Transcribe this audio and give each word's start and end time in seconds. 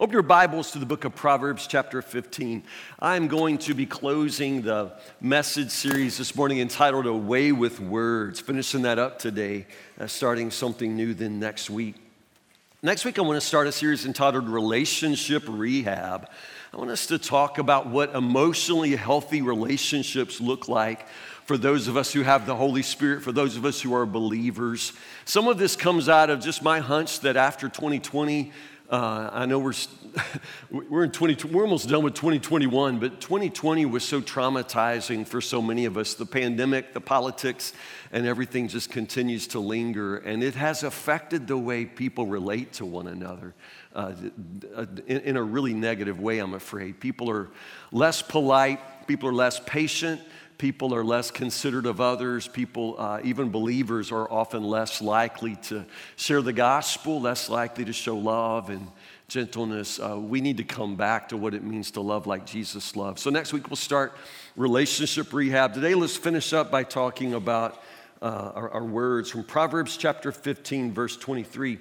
Open 0.00 0.14
your 0.14 0.22
Bibles 0.22 0.70
to 0.70 0.78
the 0.78 0.86
book 0.86 1.04
of 1.04 1.14
Proverbs, 1.14 1.66
chapter 1.66 2.00
15. 2.00 2.62
I'm 3.00 3.28
going 3.28 3.58
to 3.58 3.74
be 3.74 3.84
closing 3.84 4.62
the 4.62 4.92
message 5.20 5.68
series 5.68 6.16
this 6.16 6.34
morning 6.34 6.58
entitled 6.58 7.04
Away 7.04 7.52
with 7.52 7.80
Words, 7.80 8.40
finishing 8.40 8.80
that 8.82 8.98
up 8.98 9.18
today, 9.18 9.66
uh, 10.00 10.06
starting 10.06 10.50
something 10.50 10.96
new 10.96 11.12
then 11.12 11.38
next 11.38 11.68
week. 11.68 11.96
Next 12.82 13.04
week, 13.04 13.18
I 13.18 13.22
want 13.22 13.38
to 13.38 13.46
start 13.46 13.66
a 13.66 13.72
series 13.72 14.06
entitled 14.06 14.48
Relationship 14.48 15.42
Rehab. 15.46 16.30
I 16.72 16.76
want 16.78 16.90
us 16.90 17.04
to 17.08 17.18
talk 17.18 17.58
about 17.58 17.86
what 17.86 18.14
emotionally 18.14 18.96
healthy 18.96 19.42
relationships 19.42 20.40
look 20.40 20.66
like 20.66 21.06
for 21.44 21.58
those 21.58 21.88
of 21.88 21.98
us 21.98 22.10
who 22.10 22.22
have 22.22 22.46
the 22.46 22.56
Holy 22.56 22.82
Spirit, 22.82 23.22
for 23.22 23.32
those 23.32 23.58
of 23.58 23.66
us 23.66 23.82
who 23.82 23.92
are 23.94 24.06
believers. 24.06 24.94
Some 25.26 25.46
of 25.46 25.58
this 25.58 25.76
comes 25.76 26.08
out 26.08 26.30
of 26.30 26.40
just 26.40 26.62
my 26.62 26.78
hunch 26.78 27.20
that 27.20 27.36
after 27.36 27.68
2020, 27.68 28.50
uh, 28.90 29.30
I 29.32 29.46
know 29.46 29.60
we're, 29.60 29.72
we're 30.70 31.04
in 31.04 31.12
20, 31.12 31.48
we're 31.48 31.62
almost 31.62 31.88
done 31.88 32.02
with 32.02 32.14
2021, 32.14 32.98
but 32.98 33.20
2020 33.20 33.86
was 33.86 34.02
so 34.02 34.20
traumatizing 34.20 35.24
for 35.26 35.40
so 35.40 35.62
many 35.62 35.84
of 35.84 35.96
us. 35.96 36.14
The 36.14 36.26
pandemic, 36.26 36.92
the 36.92 37.00
politics, 37.00 37.72
and 38.10 38.26
everything 38.26 38.66
just 38.66 38.90
continues 38.90 39.46
to 39.48 39.60
linger, 39.60 40.16
and 40.16 40.42
it 40.42 40.56
has 40.56 40.82
affected 40.82 41.46
the 41.46 41.56
way 41.56 41.84
people 41.84 42.26
relate 42.26 42.72
to 42.74 42.84
one 42.84 43.06
another. 43.06 43.54
Uh, 43.94 44.14
in, 45.06 45.18
in 45.18 45.36
a 45.36 45.42
really 45.42 45.74
negative 45.74 46.18
way, 46.18 46.40
I'm 46.40 46.54
afraid. 46.54 46.98
People 46.98 47.30
are 47.30 47.48
less 47.92 48.22
polite, 48.22 49.06
people 49.06 49.28
are 49.28 49.34
less 49.34 49.60
patient, 49.60 50.20
people 50.60 50.94
are 50.94 51.02
less 51.02 51.30
considerate 51.30 51.86
of 51.86 52.02
others. 52.02 52.46
People, 52.46 52.94
uh, 52.98 53.18
even 53.24 53.48
believers, 53.48 54.12
are 54.12 54.30
often 54.30 54.62
less 54.62 55.00
likely 55.00 55.56
to 55.56 55.86
share 56.16 56.42
the 56.42 56.52
gospel, 56.52 57.18
less 57.18 57.48
likely 57.48 57.82
to 57.86 57.94
show 57.94 58.14
love 58.14 58.68
and 58.68 58.86
gentleness. 59.26 59.98
Uh, 59.98 60.18
we 60.18 60.42
need 60.42 60.58
to 60.58 60.64
come 60.64 60.96
back 60.96 61.30
to 61.30 61.38
what 61.38 61.54
it 61.54 61.64
means 61.64 61.92
to 61.92 62.02
love 62.02 62.26
like 62.26 62.44
Jesus 62.44 62.94
loved. 62.94 63.18
So, 63.18 63.30
next 63.30 63.54
week 63.54 63.70
we'll 63.70 63.76
start 63.76 64.12
relationship 64.54 65.32
rehab. 65.32 65.72
Today, 65.72 65.94
let's 65.94 66.18
finish 66.18 66.52
up 66.52 66.70
by 66.70 66.84
talking 66.84 67.32
about 67.32 67.82
uh, 68.20 68.52
our, 68.54 68.70
our 68.70 68.84
words 68.84 69.30
from 69.30 69.44
Proverbs 69.44 69.96
chapter 69.96 70.30
15, 70.30 70.92
verse 70.92 71.16
23. 71.16 71.78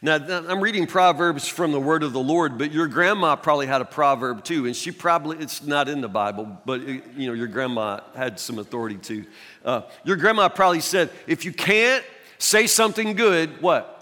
Now, 0.00 0.16
I'm 0.16 0.60
reading 0.60 0.86
Proverbs 0.86 1.46
from 1.46 1.72
the 1.72 1.80
word 1.80 2.02
of 2.02 2.12
the 2.12 2.20
Lord, 2.20 2.58
but 2.58 2.72
your 2.72 2.86
grandma 2.88 3.36
probably 3.36 3.66
had 3.66 3.80
a 3.80 3.84
proverb 3.84 4.44
too, 4.44 4.66
and 4.66 4.74
she 4.74 4.90
probably, 4.90 5.38
it's 5.38 5.62
not 5.62 5.88
in 5.88 6.00
the 6.00 6.08
Bible, 6.08 6.60
but 6.64 6.80
you 6.86 7.26
know, 7.26 7.32
your 7.32 7.46
grandma 7.46 8.00
had 8.14 8.40
some 8.40 8.58
authority 8.58 8.96
too. 8.96 9.24
Uh, 9.64 9.82
your 10.04 10.16
grandma 10.16 10.48
probably 10.48 10.80
said, 10.80 11.10
if 11.26 11.44
you 11.44 11.52
can't 11.52 12.04
say 12.38 12.66
something 12.66 13.14
good, 13.14 13.62
what? 13.62 13.92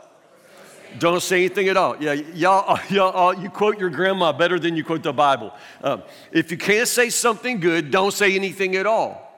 Don't 0.99 1.23
say 1.23 1.45
anything 1.45 1.69
at 1.69 1.77
all. 1.77 1.97
Yeah, 2.03 2.15
y'all, 2.15 2.79
y'all, 2.91 3.35
you 3.35 3.49
quote 3.49 3.79
your 3.79 3.91
grandma 3.91 4.33
better 4.33 4.59
than 4.59 4.77
you 4.77 4.85
quote 4.85 5.03
the 5.03 5.13
Bible. 5.13 5.55
Uh, 5.83 5.99
if 6.33 6.51
you 6.51 6.57
can't 6.57 6.89
say 6.89 7.11
something 7.11 7.61
good, 7.61 7.91
don't 7.91 8.13
say 8.13 8.35
anything 8.35 8.77
at 8.77 8.87
all. 8.87 9.30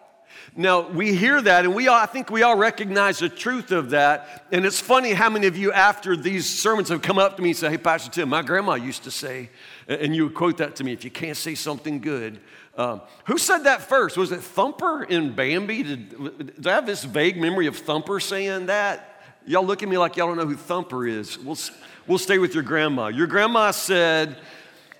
Now, 0.55 0.86
we 0.86 1.14
hear 1.14 1.41
that, 1.41 1.64
and 1.64 1.75
we 1.75 1.89
all, 1.89 1.98
I 1.98 2.05
think 2.05 2.31
we 2.31 2.42
all 2.42 2.56
recognize 2.56 3.20
the 3.20 3.31
truth 3.31 3.72
of 3.72 3.91
that. 3.91 4.47
And 4.53 4.67
it's 4.67 4.81
funny 4.81 5.14
how 5.14 5.31
many 5.31 5.47
of 5.47 5.56
you, 5.56 5.72
after 5.72 6.14
these 6.14 6.47
sermons, 6.47 6.91
have 6.91 7.00
come 7.00 7.19
up 7.19 7.36
to 7.36 7.42
me 7.42 7.50
and 7.50 7.58
say, 7.58 7.70
Hey, 7.70 7.78
Pastor 7.78 8.11
Tim, 8.11 8.28
my 8.28 8.42
grandma 8.42 8.75
used 8.75 9.05
to 9.05 9.11
say, 9.11 9.48
and 9.89 10.14
you 10.14 10.25
would 10.25 10.34
quote 10.34 10.58
that 10.58 10.77
to 10.77 10.84
me, 10.84 10.92
if 10.92 11.05
you 11.05 11.11
can't 11.11 11.39
say 11.39 11.55
something 11.55 12.00
good. 12.00 12.39
Um, 12.77 13.00
who 13.25 13.39
said 13.39 13.61
that 13.61 13.80
first? 13.80 14.19
Was 14.19 14.30
it 14.30 14.41
Thumper 14.41 15.05
in 15.05 15.33
Bambi? 15.34 15.83
Did, 15.83 16.56
did 16.56 16.67
I 16.67 16.75
have 16.75 16.86
this 16.86 17.03
vague 17.03 17.39
memory 17.39 17.67
of 17.67 17.78
Thumper 17.78 18.20
saying 18.20 18.67
that? 18.67 19.23
Y'all 19.47 19.64
look 19.64 19.83
at 19.83 19.89
me 19.89 19.97
like 19.97 20.17
y'all 20.17 20.28
don't 20.28 20.36
know 20.36 20.47
who 20.47 20.56
Thumper 20.56 21.06
is. 21.06 21.39
We'll, 21.39 21.58
we'll 22.06 22.19
stay 22.19 22.39
with 22.39 22.53
your 22.55 22.62
grandma. 22.62 23.08
Your 23.08 23.27
grandma 23.27 23.70
said, 23.70 24.36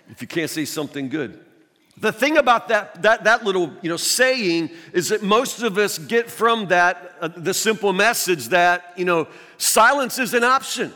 if 0.09 0.23
you 0.23 0.29
can't 0.29 0.51
say 0.51 0.65
something 0.65 1.11
good, 1.11 1.39
the 2.03 2.11
thing 2.11 2.37
about 2.37 2.67
that, 2.67 3.01
that, 3.03 3.23
that 3.23 3.45
little 3.45 3.73
you 3.81 3.89
know, 3.89 3.97
saying 3.97 4.71
is 4.93 5.11
that 5.11 5.23
most 5.23 5.63
of 5.63 5.79
us 5.79 5.99
get 5.99 6.29
from 6.29 6.67
that 6.67 7.15
uh, 7.21 7.29
the 7.29 7.55
simple 7.55 7.93
message 7.93 8.49
that 8.49 8.93
you 8.97 9.05
know, 9.05 9.29
silence 9.57 10.19
is 10.19 10.35
an 10.35 10.43
option. 10.43 10.93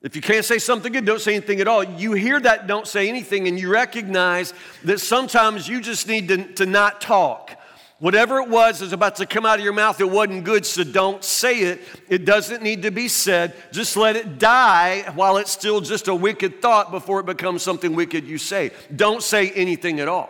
If 0.00 0.16
you 0.16 0.22
can't 0.22 0.44
say 0.44 0.58
something 0.58 0.90
good, 0.90 1.04
don't 1.04 1.20
say 1.20 1.34
anything 1.34 1.60
at 1.60 1.68
all. 1.68 1.84
You 1.84 2.14
hear 2.14 2.40
that, 2.40 2.66
don't 2.66 2.86
say 2.86 3.10
anything, 3.10 3.46
and 3.46 3.60
you 3.60 3.70
recognize 3.70 4.54
that 4.84 5.00
sometimes 5.00 5.68
you 5.68 5.82
just 5.82 6.08
need 6.08 6.28
to, 6.28 6.44
to 6.54 6.64
not 6.64 7.02
talk. 7.02 7.50
Whatever 7.98 8.40
it 8.40 8.48
was 8.50 8.82
is 8.82 8.92
about 8.92 9.16
to 9.16 9.26
come 9.26 9.46
out 9.46 9.58
of 9.58 9.64
your 9.64 9.72
mouth, 9.72 10.00
it 10.02 10.10
wasn't 10.10 10.44
good, 10.44 10.66
so 10.66 10.84
don't 10.84 11.24
say 11.24 11.60
it. 11.60 11.80
It 12.10 12.26
doesn't 12.26 12.62
need 12.62 12.82
to 12.82 12.90
be 12.90 13.08
said. 13.08 13.54
Just 13.72 13.96
let 13.96 14.16
it 14.16 14.38
die 14.38 15.10
while 15.14 15.38
it's 15.38 15.50
still 15.50 15.80
just 15.80 16.06
a 16.08 16.14
wicked 16.14 16.60
thought 16.60 16.90
before 16.90 17.20
it 17.20 17.26
becomes 17.26 17.62
something 17.62 17.94
wicked 17.94 18.24
you 18.24 18.36
say. 18.36 18.72
Don't 18.94 19.22
say 19.22 19.50
anything 19.52 19.98
at 19.98 20.08
all. 20.08 20.28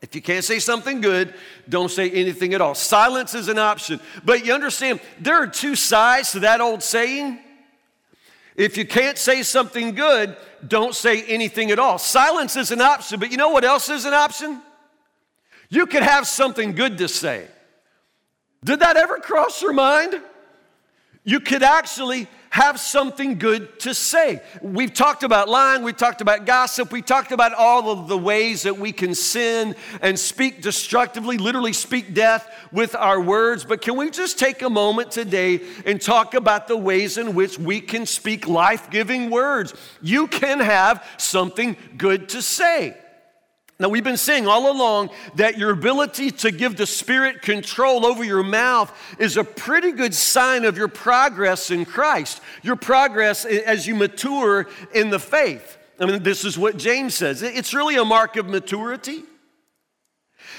If 0.00 0.14
you 0.14 0.22
can't 0.22 0.44
say 0.44 0.60
something 0.60 1.02
good, 1.02 1.34
don't 1.68 1.90
say 1.90 2.08
anything 2.10 2.54
at 2.54 2.62
all. 2.62 2.74
Silence 2.74 3.34
is 3.34 3.48
an 3.48 3.58
option. 3.58 4.00
But 4.24 4.46
you 4.46 4.54
understand, 4.54 5.00
there 5.20 5.42
are 5.42 5.46
two 5.46 5.74
sides 5.74 6.32
to 6.32 6.40
that 6.40 6.62
old 6.62 6.82
saying. 6.82 7.38
If 8.56 8.78
you 8.78 8.86
can't 8.86 9.18
say 9.18 9.42
something 9.42 9.94
good, 9.94 10.36
don't 10.66 10.94
say 10.94 11.22
anything 11.24 11.70
at 11.70 11.78
all. 11.78 11.98
Silence 11.98 12.56
is 12.56 12.70
an 12.70 12.80
option, 12.80 13.20
but 13.20 13.30
you 13.30 13.36
know 13.36 13.50
what 13.50 13.64
else 13.64 13.90
is 13.90 14.04
an 14.04 14.14
option? 14.14 14.62
You 15.68 15.86
could 15.86 16.02
have 16.02 16.26
something 16.26 16.72
good 16.72 16.98
to 16.98 17.08
say. 17.08 17.46
Did 18.64 18.80
that 18.80 18.96
ever 18.96 19.18
cross 19.18 19.62
your 19.62 19.72
mind? 19.72 20.20
You 21.24 21.40
could 21.40 21.62
actually 21.62 22.26
have 22.50 22.80
something 22.80 23.38
good 23.38 23.78
to 23.80 23.94
say. 23.94 24.40
We've 24.62 24.92
talked 24.92 25.22
about 25.22 25.48
lying, 25.48 25.82
we 25.82 25.92
talked 25.92 26.22
about 26.22 26.46
gossip, 26.46 26.90
we 26.90 27.02
talked 27.02 27.32
about 27.32 27.52
all 27.52 27.90
of 27.90 28.08
the 28.08 28.16
ways 28.16 28.62
that 28.62 28.78
we 28.78 28.92
can 28.92 29.14
sin 29.14 29.76
and 30.00 30.18
speak 30.18 30.62
destructively, 30.62 31.36
literally 31.36 31.74
speak 31.74 32.14
death 32.14 32.50
with 32.72 32.94
our 32.94 33.20
words. 33.20 33.64
But 33.64 33.82
can 33.82 33.96
we 33.96 34.10
just 34.10 34.38
take 34.38 34.62
a 34.62 34.70
moment 34.70 35.10
today 35.10 35.60
and 35.84 36.00
talk 36.00 36.34
about 36.34 36.68
the 36.68 36.76
ways 36.76 37.18
in 37.18 37.34
which 37.34 37.58
we 37.58 37.80
can 37.80 38.06
speak 38.06 38.48
life 38.48 38.90
giving 38.90 39.28
words? 39.28 39.74
You 40.00 40.26
can 40.26 40.60
have 40.60 41.06
something 41.18 41.76
good 41.98 42.30
to 42.30 42.40
say. 42.40 42.96
Now, 43.80 43.88
we've 43.88 44.02
been 44.02 44.16
saying 44.16 44.48
all 44.48 44.72
along 44.72 45.10
that 45.36 45.56
your 45.56 45.70
ability 45.70 46.32
to 46.32 46.50
give 46.50 46.76
the 46.76 46.86
Spirit 46.86 47.42
control 47.42 48.04
over 48.04 48.24
your 48.24 48.42
mouth 48.42 48.92
is 49.20 49.36
a 49.36 49.44
pretty 49.44 49.92
good 49.92 50.14
sign 50.14 50.64
of 50.64 50.76
your 50.76 50.88
progress 50.88 51.70
in 51.70 51.84
Christ, 51.84 52.40
your 52.62 52.74
progress 52.74 53.44
as 53.44 53.86
you 53.86 53.94
mature 53.94 54.66
in 54.92 55.10
the 55.10 55.20
faith. 55.20 55.78
I 56.00 56.06
mean, 56.06 56.24
this 56.24 56.44
is 56.44 56.58
what 56.58 56.76
James 56.76 57.14
says. 57.14 57.42
It's 57.42 57.72
really 57.72 57.94
a 57.96 58.04
mark 58.04 58.36
of 58.36 58.48
maturity. 58.48 59.22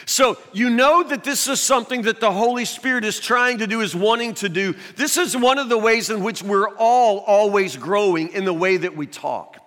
So, 0.06 0.38
you 0.54 0.70
know 0.70 1.04
that 1.04 1.26
this 1.26 1.50
is 1.50 1.60
something 1.60 2.04
that 2.04 2.22
the 2.22 2.32
Holy 2.32 2.64
Spirit 2.64 3.04
is 3.04 3.20
trying 3.20 3.58
to 3.58 3.68
do, 3.68 3.82
is 3.82 3.94
wanting 3.94 4.34
to 4.36 4.48
do. 4.48 4.76
This 4.96 5.18
is 5.18 5.36
one 5.36 5.58
of 5.58 5.68
the 5.68 5.78
ways 5.78 6.10
in 6.10 6.24
which 6.24 6.42
we're 6.42 6.70
all 6.78 7.20
always 7.20 7.76
growing 7.76 8.30
in 8.30 8.46
the 8.46 8.54
way 8.54 8.78
that 8.78 8.96
we 8.96 9.08
talk. 9.08 9.59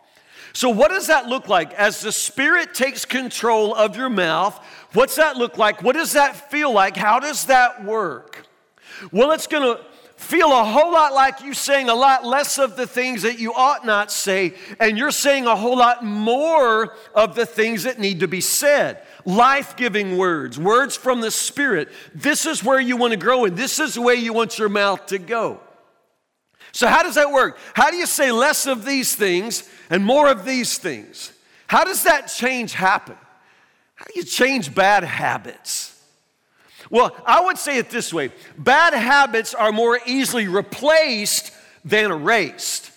So, 0.55 0.69
what 0.69 0.91
does 0.91 1.07
that 1.07 1.27
look 1.27 1.49
like? 1.49 1.73
As 1.75 2.01
the 2.01 2.13
Spirit 2.13 2.75
takes 2.75 3.05
control 3.05 3.75
of 3.75 3.97
your 3.97 4.11
mouth, 4.11 4.59
what's 4.93 5.17
that 5.17 5.37
look 5.37 5.57
like? 5.57 5.83
What 5.83 5.95
does 5.95 6.13
that 6.13 6.51
feel 6.51 6.73
like? 6.73 6.97
How 6.97 7.19
does 7.19 7.47
that 7.47 7.85
work? 7.85 8.47
Well, 9.11 9.33
it's 9.33 9.47
going 9.47 9.63
to 9.63 9.83
feel 10.17 10.53
a 10.53 10.65
whole 10.65 10.93
lot 10.93 11.13
like 11.13 11.41
you 11.43 11.53
saying 11.53 11.89
a 11.89 11.95
lot 11.95 12.25
less 12.25 12.59
of 12.59 12.77
the 12.77 12.87
things 12.87 13.23
that 13.23 13.39
you 13.39 13.53
ought 13.55 13.85
not 13.85 14.13
say, 14.13 14.55
and 14.79 14.97
you're 14.97 15.11
saying 15.11 15.47
a 15.47 15.57
whole 15.57 15.77
lot 15.77 16.05
more 16.05 16.95
of 17.15 17.35
the 17.35 17.47
things 17.47 17.83
that 17.83 17.99
need 17.99 18.21
to 18.21 18.29
be 18.29 18.41
said. 18.41 19.03
Life 19.25 19.77
giving 19.77 20.17
words, 20.17 20.59
words 20.59 20.97
from 20.97 21.21
the 21.21 21.31
Spirit. 21.31 21.89
This 22.15 22.47
is 22.47 22.63
where 22.63 22.81
you 22.81 22.97
want 22.97 23.13
to 23.13 23.17
grow, 23.17 23.45
and 23.45 23.57
this 23.57 23.79
is 23.79 23.95
the 23.95 24.03
way 24.03 24.15
you 24.15 24.33
want 24.33 24.59
your 24.59 24.69
mouth 24.69 25.07
to 25.07 25.19
go. 25.19 25.61
So, 26.73 26.89
how 26.89 27.03
does 27.03 27.17
that 27.17 27.31
work? 27.31 27.59
How 27.75 27.91
do 27.91 27.97
you 27.97 28.07
say 28.07 28.33
less 28.33 28.67
of 28.67 28.85
these 28.85 29.15
things 29.15 29.69
and 29.91 30.05
more 30.05 30.31
of 30.31 30.45
these 30.45 30.79
things? 30.79 31.33
How 31.67 31.85
does 31.85 32.05
that 32.05 32.27
change 32.27 32.73
happen? 32.73 33.17
How 33.95 34.05
do 34.07 34.13
you 34.17 34.25
change 34.25 34.75
bad 34.75 35.05
habits? 35.05 36.01
Well, 36.91 37.17
I 37.25 37.43
would 37.43 37.59
say 37.59 37.79
it 37.79 37.91
this 37.91 38.13
way 38.13 38.33
bad 38.59 38.95
habits 38.95 39.55
are 39.55 39.73
more 39.73 39.99
easily 40.07 40.49
replaced 40.49 41.53
than 41.85 42.11
erased. 42.11 42.91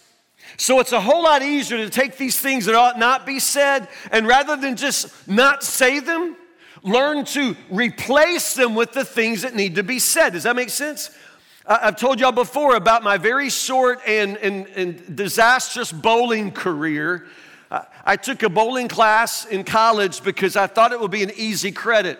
So 0.58 0.80
it's 0.80 0.94
a 0.94 1.02
whole 1.02 1.24
lot 1.24 1.42
easier 1.42 1.78
to 1.78 1.90
take 1.90 2.18
these 2.18 2.40
things 2.40 2.66
that 2.66 2.76
ought 2.76 2.98
not 2.98 3.26
be 3.26 3.40
said, 3.40 3.90
and 4.12 4.26
rather 4.26 4.56
than 4.56 4.78
just 4.78 5.28
not 5.28 5.64
say 5.64 6.00
them, 6.00 6.38
learn 6.82 7.26
to 7.26 7.56
replace 7.70 8.54
them 8.54 8.74
with 8.76 8.94
the 8.94 9.04
things 9.04 9.42
that 9.42 9.54
need 9.54 9.76
to 9.76 9.84
be 9.84 10.00
said. 10.00 10.32
Does 10.32 10.44
that 10.44 10.56
make 10.56 10.70
sense? 10.70 11.10
I've 11.68 11.96
told 11.96 12.20
y'all 12.20 12.32
before 12.32 12.76
about 12.76 13.02
my 13.02 13.18
very 13.18 13.50
short 13.50 14.00
and, 14.06 14.38
and, 14.38 14.68
and 14.76 15.16
disastrous 15.16 15.92
bowling 15.92 16.52
career. 16.52 17.26
I 18.06 18.18
took 18.18 18.44
a 18.44 18.50
bowling 18.50 18.88
class 18.88 19.46
in 19.46 19.64
college 19.64 20.24
because 20.24 20.56
I 20.56 20.68
thought 20.68 20.92
it 20.92 21.00
would 21.00 21.10
be 21.10 21.24
an 21.24 21.32
easy 21.36 21.72
credit 21.72 22.20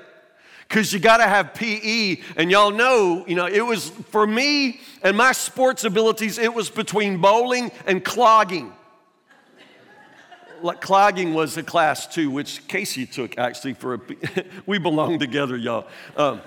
because 0.68 0.92
you 0.92 1.00
got 1.00 1.18
to 1.18 1.28
have 1.28 1.54
PE. 1.54 2.22
And 2.38 2.50
y'all 2.50 2.72
know, 2.72 3.24
you 3.28 3.36
know, 3.36 3.46
it 3.46 3.62
was 3.62 3.90
for 4.10 4.26
me 4.26 4.82
and 5.04 5.16
my 5.16 5.32
sports 5.32 5.84
abilities, 5.84 6.40
it 6.40 6.52
was 6.52 6.72
between 6.72 7.22
bowling 7.22 7.72
and 7.86 8.04
clogging. 8.04 8.74
like 10.64 10.82
clogging 10.82 11.36
was 11.36 11.56
a 11.58 11.64
class 11.64 12.08
too, 12.08 12.32
which 12.32 12.68
Casey 12.68 13.06
took 13.06 13.38
actually 13.38 13.74
for 13.74 13.94
a, 13.94 14.00
we 14.66 14.80
belong 14.80 15.20
together, 15.20 15.56
y'all. 15.56 15.86
Um, 16.18 16.42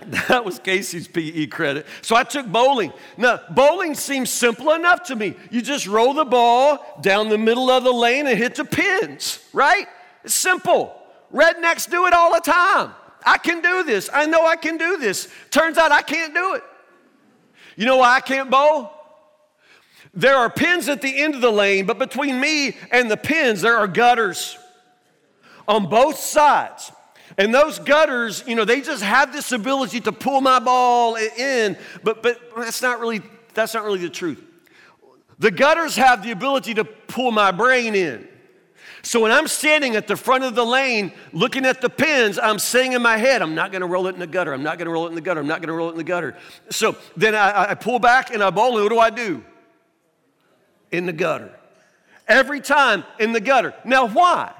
that 0.28 0.44
was 0.44 0.58
Casey's 0.58 1.08
PE 1.08 1.46
credit. 1.46 1.86
So 2.02 2.16
I 2.16 2.24
took 2.24 2.46
bowling. 2.46 2.92
Now, 3.16 3.40
bowling 3.50 3.94
seems 3.94 4.30
simple 4.30 4.72
enough 4.72 5.04
to 5.04 5.16
me. 5.16 5.34
You 5.50 5.62
just 5.62 5.86
roll 5.86 6.14
the 6.14 6.24
ball 6.24 6.98
down 7.00 7.28
the 7.28 7.38
middle 7.38 7.70
of 7.70 7.84
the 7.84 7.92
lane 7.92 8.26
and 8.26 8.36
hit 8.36 8.56
the 8.56 8.64
pins, 8.64 9.38
right? 9.52 9.86
It's 10.22 10.34
simple. 10.34 11.00
Rednecks 11.32 11.90
do 11.90 12.06
it 12.06 12.12
all 12.12 12.32
the 12.32 12.40
time. 12.40 12.92
I 13.24 13.38
can 13.38 13.60
do 13.62 13.82
this. 13.84 14.10
I 14.12 14.26
know 14.26 14.46
I 14.46 14.56
can 14.56 14.76
do 14.76 14.98
this. 14.98 15.28
Turns 15.50 15.78
out 15.78 15.90
I 15.90 16.02
can't 16.02 16.34
do 16.34 16.54
it. 16.54 16.62
You 17.76 17.86
know 17.86 17.96
why 17.96 18.16
I 18.16 18.20
can't 18.20 18.50
bowl? 18.50 18.92
There 20.12 20.36
are 20.36 20.48
pins 20.48 20.88
at 20.88 21.02
the 21.02 21.22
end 21.22 21.34
of 21.34 21.40
the 21.40 21.50
lane, 21.50 21.86
but 21.86 21.98
between 21.98 22.38
me 22.38 22.76
and 22.92 23.10
the 23.10 23.16
pins, 23.16 23.62
there 23.62 23.76
are 23.76 23.88
gutters 23.88 24.56
on 25.66 25.88
both 25.88 26.18
sides. 26.18 26.92
And 27.36 27.52
those 27.52 27.78
gutters, 27.78 28.44
you 28.46 28.54
know, 28.54 28.64
they 28.64 28.80
just 28.80 29.02
have 29.02 29.32
this 29.32 29.50
ability 29.52 30.00
to 30.02 30.12
pull 30.12 30.40
my 30.40 30.60
ball 30.60 31.16
in, 31.16 31.76
but, 32.02 32.22
but 32.22 32.40
that's, 32.56 32.80
not 32.80 33.00
really, 33.00 33.22
that's 33.54 33.74
not 33.74 33.84
really 33.84 33.98
the 33.98 34.10
truth. 34.10 34.42
The 35.38 35.50
gutters 35.50 35.96
have 35.96 36.22
the 36.22 36.30
ability 36.30 36.74
to 36.74 36.84
pull 36.84 37.32
my 37.32 37.50
brain 37.50 37.94
in. 37.94 38.28
So 39.02 39.20
when 39.20 39.32
I'm 39.32 39.48
standing 39.48 39.96
at 39.96 40.06
the 40.06 40.16
front 40.16 40.44
of 40.44 40.54
the 40.54 40.64
lane 40.64 41.12
looking 41.32 41.66
at 41.66 41.80
the 41.80 41.90
pins, 41.90 42.38
I'm 42.38 42.58
saying 42.58 42.92
in 42.92 43.02
my 43.02 43.18
head, 43.18 43.42
I'm 43.42 43.54
not 43.54 43.70
gonna 43.70 43.86
roll 43.86 44.06
it 44.06 44.14
in 44.14 44.20
the 44.20 44.26
gutter, 44.26 44.54
I'm 44.54 44.62
not 44.62 44.78
gonna 44.78 44.90
roll 44.90 45.06
it 45.06 45.10
in 45.10 45.14
the 45.14 45.20
gutter, 45.20 45.40
I'm 45.40 45.46
not 45.46 45.60
gonna 45.60 45.74
roll 45.74 45.88
it 45.88 45.92
in 45.92 45.98
the 45.98 46.04
gutter. 46.04 46.36
So 46.70 46.96
then 47.16 47.34
I, 47.34 47.70
I 47.70 47.74
pull 47.74 47.98
back 47.98 48.32
and 48.32 48.42
I 48.42 48.50
bowl, 48.50 48.78
and 48.78 48.84
what 48.84 48.90
do 48.90 48.98
I 48.98 49.10
do? 49.10 49.44
In 50.90 51.04
the 51.04 51.12
gutter. 51.12 51.52
Every 52.26 52.60
time 52.60 53.04
in 53.18 53.32
the 53.32 53.40
gutter. 53.40 53.74
Now, 53.84 54.06
why? 54.06 54.54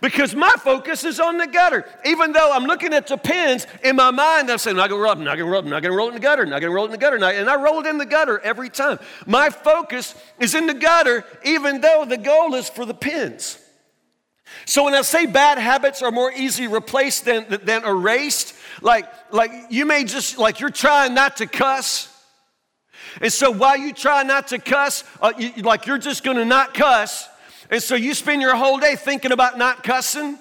Because 0.00 0.34
my 0.34 0.54
focus 0.58 1.04
is 1.04 1.20
on 1.20 1.38
the 1.38 1.46
gutter. 1.46 1.86
Even 2.04 2.32
though 2.32 2.52
I'm 2.52 2.64
looking 2.64 2.94
at 2.94 3.06
the 3.06 3.16
pins 3.16 3.66
in 3.84 3.96
my 3.96 4.10
mind, 4.10 4.50
I'm 4.50 4.58
saying, 4.58 4.74
I'm 4.74 4.78
not 4.78 4.90
gonna 4.90 5.02
roll, 5.02 5.12
I'm 5.12 5.24
not 5.24 5.36
gonna 5.36 5.50
roll, 5.50 5.62
I'm 5.62 5.70
not 5.70 5.82
gonna 5.82 5.94
roll 5.94 6.06
it 6.06 6.10
in 6.10 6.14
the 6.14 6.20
gutter, 6.20 6.42
I'm 6.42 6.50
not 6.50 6.60
gonna 6.60 6.72
roll 6.72 6.84
it 6.84 6.88
in 6.88 6.92
the 6.92 6.98
gutter. 6.98 7.16
And 7.16 7.50
I 7.50 7.56
roll 7.56 7.80
it 7.80 7.86
in 7.86 7.98
the 7.98 8.06
gutter 8.06 8.38
every 8.40 8.70
time. 8.70 8.98
My 9.26 9.50
focus 9.50 10.14
is 10.38 10.54
in 10.54 10.66
the 10.66 10.74
gutter, 10.74 11.24
even 11.44 11.80
though 11.80 12.04
the 12.08 12.18
goal 12.18 12.54
is 12.54 12.68
for 12.68 12.84
the 12.84 12.94
pins. 12.94 13.58
So 14.66 14.84
when 14.84 14.94
I 14.94 15.02
say 15.02 15.26
bad 15.26 15.58
habits 15.58 16.02
are 16.02 16.10
more 16.10 16.32
easily 16.32 16.68
replaced 16.68 17.24
than, 17.24 17.46
than 17.62 17.84
erased, 17.84 18.54
like, 18.80 19.06
like 19.32 19.50
you 19.70 19.86
may 19.86 20.04
just, 20.04 20.38
like 20.38 20.60
you're 20.60 20.70
trying 20.70 21.14
not 21.14 21.36
to 21.38 21.46
cuss. 21.46 22.08
And 23.20 23.32
so 23.32 23.50
while 23.50 23.76
you 23.76 23.92
try 23.92 24.22
not 24.22 24.48
to 24.48 24.58
cuss, 24.58 25.04
uh, 25.20 25.32
you, 25.36 25.62
like 25.62 25.86
you're 25.86 25.98
just 25.98 26.24
gonna 26.24 26.44
not 26.44 26.74
cuss, 26.74 27.28
and 27.70 27.82
so 27.82 27.94
you 27.94 28.14
spend 28.14 28.42
your 28.42 28.56
whole 28.56 28.78
day 28.78 28.96
thinking 28.96 29.32
about 29.32 29.56
not 29.56 29.82
cussing, 29.84 30.38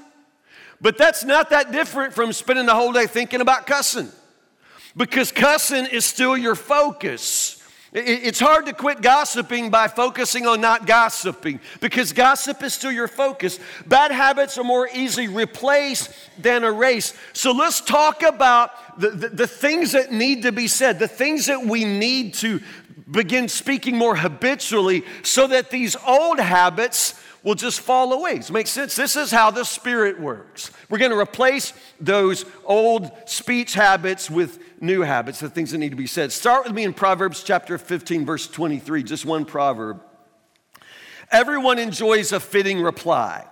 but 0.81 0.97
that's 0.97 1.23
not 1.23 1.51
that 1.51 1.71
different 1.71 2.13
from 2.13 2.33
spending 2.33 2.65
the 2.65 2.75
whole 2.75 2.91
day 2.91 3.05
thinking 3.05 3.41
about 3.41 3.67
cussing 3.67 4.09
because 4.97 5.31
cussing 5.31 5.85
is 5.85 6.05
still 6.05 6.37
your 6.37 6.55
focus. 6.55 7.55
It's 7.91 8.39
hard 8.39 8.67
to 8.67 8.73
quit 8.73 9.01
gossiping 9.01 9.71
by 9.71 9.87
focusing 9.87 10.45
on 10.45 10.61
not 10.61 10.85
gossiping 10.85 11.59
because 11.81 12.13
gossip 12.13 12.61
is 12.61 12.75
still 12.75 12.91
your 12.91 13.07
focus. 13.07 13.59
Bad 13.87 14.11
habits 14.11 14.59
are 14.59 14.63
more 14.63 14.87
easily 14.93 15.27
replaced 15.27 16.11
than 16.37 16.63
erased. 16.63 17.15
So 17.33 17.51
let's 17.51 17.81
talk 17.81 18.21
about 18.21 18.99
the, 18.99 19.09
the, 19.09 19.29
the, 19.29 19.47
things 19.47 19.93
that 19.93 20.11
need 20.11 20.43
to 20.43 20.51
be 20.51 20.67
said, 20.67 20.99
the 20.99 21.07
things 21.07 21.47
that 21.47 21.65
we 21.65 21.83
need 21.83 22.35
to 22.35 22.61
begin 23.09 23.47
speaking 23.47 23.97
more 23.97 24.15
habitually 24.15 25.03
so 25.23 25.47
that 25.47 25.71
these 25.71 25.95
old 26.05 26.39
habits 26.39 27.18
will 27.43 27.55
just 27.55 27.79
fall 27.79 28.13
away. 28.13 28.37
Does 28.37 28.49
it 28.49 28.53
make 28.53 28.67
sense? 28.67 28.95
This 28.95 29.15
is 29.15 29.31
how 29.31 29.51
the 29.51 29.63
Spirit 29.63 30.19
works. 30.19 30.71
We're 30.89 30.97
going 30.97 31.11
to 31.11 31.19
replace 31.19 31.73
those 31.99 32.45
old 32.65 33.11
speech 33.25 33.73
habits 33.73 34.29
with 34.29 34.59
new 34.81 35.01
habits, 35.01 35.39
the 35.39 35.49
things 35.49 35.71
that 35.71 35.77
need 35.77 35.89
to 35.89 35.95
be 35.95 36.07
said. 36.07 36.31
Start 36.31 36.65
with 36.65 36.73
me 36.73 36.83
in 36.83 36.93
Proverbs 36.93 37.43
chapter 37.43 37.77
15, 37.77 38.25
verse 38.25 38.47
23, 38.47 39.03
just 39.03 39.25
one 39.25 39.45
proverb. 39.45 40.01
Everyone 41.31 41.79
enjoys 41.79 42.31
a 42.31 42.39
fitting 42.39 42.81
reply. 42.81 43.45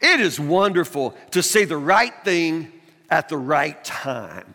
It 0.00 0.20
is 0.20 0.38
wonderful 0.38 1.16
to 1.32 1.42
say 1.42 1.64
the 1.64 1.76
right 1.76 2.12
thing 2.24 2.72
at 3.10 3.28
the 3.28 3.36
right 3.36 3.82
time. 3.84 4.54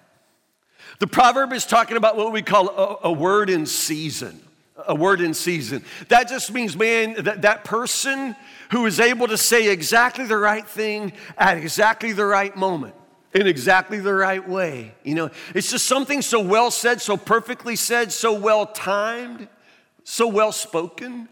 The 0.99 1.07
proverb 1.07 1.53
is 1.53 1.65
talking 1.65 1.97
about 1.97 2.17
what 2.17 2.31
we 2.31 2.41
call 2.41 2.69
a, 2.69 3.09
a 3.09 3.11
word 3.11 3.49
in 3.49 3.65
season. 3.65 4.41
A 4.85 4.93
word 4.93 5.21
in 5.21 5.33
season. 5.33 5.83
That 6.09 6.29
just 6.29 6.51
means, 6.51 6.75
man, 6.75 7.23
that, 7.23 7.41
that 7.41 7.63
person 7.63 8.35
who 8.71 8.85
is 8.85 8.99
able 8.99 9.27
to 9.27 9.37
say 9.37 9.69
exactly 9.69 10.25
the 10.25 10.37
right 10.37 10.67
thing 10.67 11.13
at 11.37 11.57
exactly 11.57 12.11
the 12.11 12.25
right 12.25 12.55
moment 12.55 12.93
in 13.33 13.47
exactly 13.47 13.99
the 13.99 14.13
right 14.13 14.47
way. 14.47 14.93
You 15.03 15.15
know, 15.15 15.31
it's 15.53 15.71
just 15.71 15.85
something 15.85 16.21
so 16.21 16.39
well 16.39 16.71
said, 16.71 17.01
so 17.01 17.17
perfectly 17.17 17.75
said, 17.75 18.11
so 18.11 18.33
well 18.33 18.65
timed, 18.65 19.47
so 20.03 20.27
well 20.27 20.51
spoken. 20.51 21.27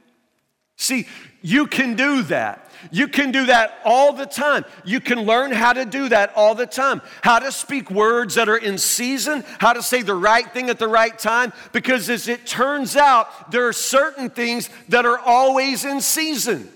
See, 0.78 1.08
you 1.42 1.68
can 1.68 1.96
do 1.96 2.24
that. 2.24 2.70
You 2.92 3.08
can 3.08 3.32
do 3.32 3.46
that 3.48 3.80
all 3.86 4.14
the 4.14 4.26
time. 4.26 4.66
You 4.84 5.00
can 5.00 5.22
learn 5.22 5.52
how 5.52 5.74
to 5.74 5.86
do 5.86 6.10
that 6.10 6.34
all 6.36 6.54
the 6.54 6.68
time. 6.68 7.02
How 7.22 7.40
to 7.40 7.52
speak 7.52 7.90
words 7.90 8.36
that 8.36 8.50
are 8.50 8.58
in 8.58 8.78
season, 8.78 9.44
how 9.60 9.74
to 9.74 9.82
say 9.82 10.02
the 10.02 10.16
right 10.16 10.52
thing 10.52 10.70
at 10.70 10.78
the 10.78 10.88
right 10.88 11.18
time, 11.18 11.54
because 11.72 12.10
as 12.10 12.28
it 12.28 12.46
turns 12.46 12.96
out, 12.96 13.52
there 13.52 13.68
are 13.68 13.74
certain 13.74 14.30
things 14.30 14.70
that 14.90 15.06
are 15.06 15.18
always 15.20 15.86
in 15.86 16.02
season. 16.02 16.70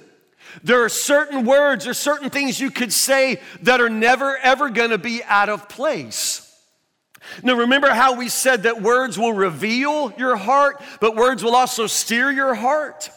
There 0.63 0.83
are 0.83 0.89
certain 0.89 1.45
words 1.45 1.85
or 1.85 1.93
certain 1.93 2.29
things 2.29 2.59
you 2.59 2.71
could 2.71 2.91
say 2.91 3.39
that 3.61 3.81
are 3.81 3.89
never, 3.89 4.37
ever 4.37 4.69
gonna 4.69 4.97
be 4.97 5.23
out 5.23 5.49
of 5.49 5.69
place. 5.69 6.45
Now, 7.43 7.53
remember 7.53 7.89
how 7.89 8.15
we 8.15 8.29
said 8.29 8.63
that 8.63 8.81
words 8.81 9.19
will 9.19 9.33
reveal 9.33 10.11
your 10.17 10.35
heart, 10.35 10.81
but 10.99 11.15
words 11.15 11.43
will 11.43 11.55
also 11.55 11.85
steer 11.85 12.31
your 12.31 12.55
heart? 12.55 13.11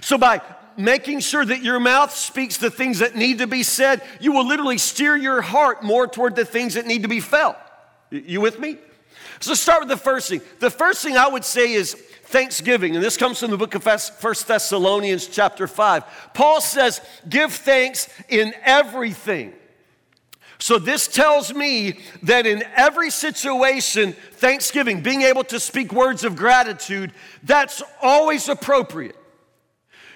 So, 0.00 0.18
by 0.18 0.40
making 0.76 1.20
sure 1.20 1.44
that 1.44 1.62
your 1.62 1.80
mouth 1.80 2.14
speaks 2.14 2.56
the 2.56 2.70
things 2.70 3.00
that 3.00 3.14
need 3.14 3.38
to 3.38 3.46
be 3.46 3.62
said, 3.62 4.02
you 4.20 4.32
will 4.32 4.46
literally 4.46 4.78
steer 4.78 5.16
your 5.16 5.42
heart 5.42 5.82
more 5.82 6.06
toward 6.06 6.36
the 6.36 6.44
things 6.44 6.74
that 6.74 6.86
need 6.86 7.02
to 7.02 7.08
be 7.08 7.20
felt. 7.20 7.56
You 8.10 8.40
with 8.40 8.58
me? 8.58 8.78
So, 9.40 9.54
start 9.54 9.80
with 9.80 9.88
the 9.88 9.96
first 9.96 10.28
thing. 10.28 10.40
The 10.60 10.70
first 10.70 11.02
thing 11.02 11.16
I 11.16 11.28
would 11.28 11.44
say 11.44 11.72
is 11.72 11.94
thanksgiving. 11.94 12.94
And 12.94 13.04
this 13.04 13.16
comes 13.16 13.38
from 13.40 13.50
the 13.50 13.56
book 13.56 13.74
of 13.74 13.82
First 13.82 14.48
Thessalonians, 14.48 15.26
chapter 15.26 15.66
5. 15.66 16.30
Paul 16.34 16.60
says, 16.60 17.00
Give 17.28 17.52
thanks 17.52 18.08
in 18.28 18.54
everything. 18.62 19.52
So, 20.58 20.78
this 20.78 21.08
tells 21.08 21.52
me 21.52 21.98
that 22.22 22.46
in 22.46 22.62
every 22.76 23.10
situation, 23.10 24.12
thanksgiving, 24.12 25.02
being 25.02 25.22
able 25.22 25.42
to 25.44 25.58
speak 25.58 25.92
words 25.92 26.22
of 26.22 26.36
gratitude, 26.36 27.12
that's 27.42 27.82
always 28.00 28.48
appropriate. 28.48 29.16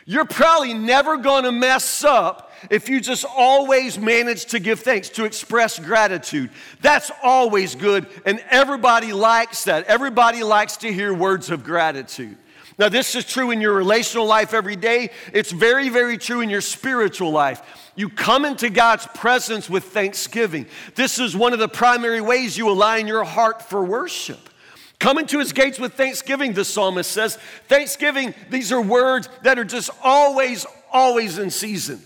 You're 0.08 0.24
probably 0.24 0.72
never 0.72 1.16
gonna 1.16 1.50
mess 1.50 2.04
up 2.04 2.52
if 2.70 2.88
you 2.88 3.00
just 3.00 3.24
always 3.24 3.98
manage 3.98 4.46
to 4.46 4.60
give 4.60 4.80
thanks, 4.80 5.08
to 5.10 5.24
express 5.24 5.80
gratitude. 5.80 6.50
That's 6.80 7.10
always 7.24 7.74
good, 7.74 8.06
and 8.24 8.42
everybody 8.48 9.12
likes 9.12 9.64
that. 9.64 9.84
Everybody 9.86 10.44
likes 10.44 10.76
to 10.78 10.92
hear 10.92 11.12
words 11.12 11.50
of 11.50 11.64
gratitude. 11.64 12.38
Now, 12.78 12.88
this 12.88 13.14
is 13.14 13.24
true 13.24 13.50
in 13.50 13.60
your 13.60 13.72
relational 13.72 14.26
life 14.26 14.52
every 14.54 14.76
day. 14.76 15.10
It's 15.32 15.50
very, 15.50 15.88
very 15.88 16.18
true 16.18 16.40
in 16.40 16.50
your 16.50 16.60
spiritual 16.60 17.30
life. 17.30 17.62
You 17.96 18.10
come 18.10 18.44
into 18.44 18.68
God's 18.68 19.06
presence 19.08 19.68
with 19.68 19.84
thanksgiving. 19.84 20.66
This 20.94 21.18
is 21.18 21.34
one 21.34 21.54
of 21.54 21.58
the 21.58 21.68
primary 21.68 22.20
ways 22.20 22.56
you 22.56 22.68
align 22.68 23.06
your 23.06 23.24
heart 23.24 23.62
for 23.62 23.82
worship. 23.82 24.50
Come 24.98 25.18
into 25.18 25.38
his 25.38 25.52
gates 25.52 25.78
with 25.78 25.94
thanksgiving, 25.94 26.52
the 26.52 26.64
psalmist 26.64 27.10
says. 27.10 27.36
Thanksgiving, 27.68 28.34
these 28.50 28.72
are 28.72 28.80
words 28.80 29.28
that 29.42 29.58
are 29.58 29.64
just 29.64 29.90
always, 30.02 30.64
always 30.90 31.38
in 31.38 31.50
season. 31.50 32.02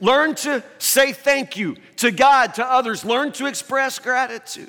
Learn 0.00 0.34
to 0.36 0.64
say 0.78 1.12
thank 1.12 1.56
you 1.56 1.76
to 1.96 2.10
God, 2.10 2.54
to 2.54 2.64
others. 2.64 3.04
Learn 3.04 3.32
to 3.32 3.46
express 3.46 3.98
gratitude. 3.98 4.68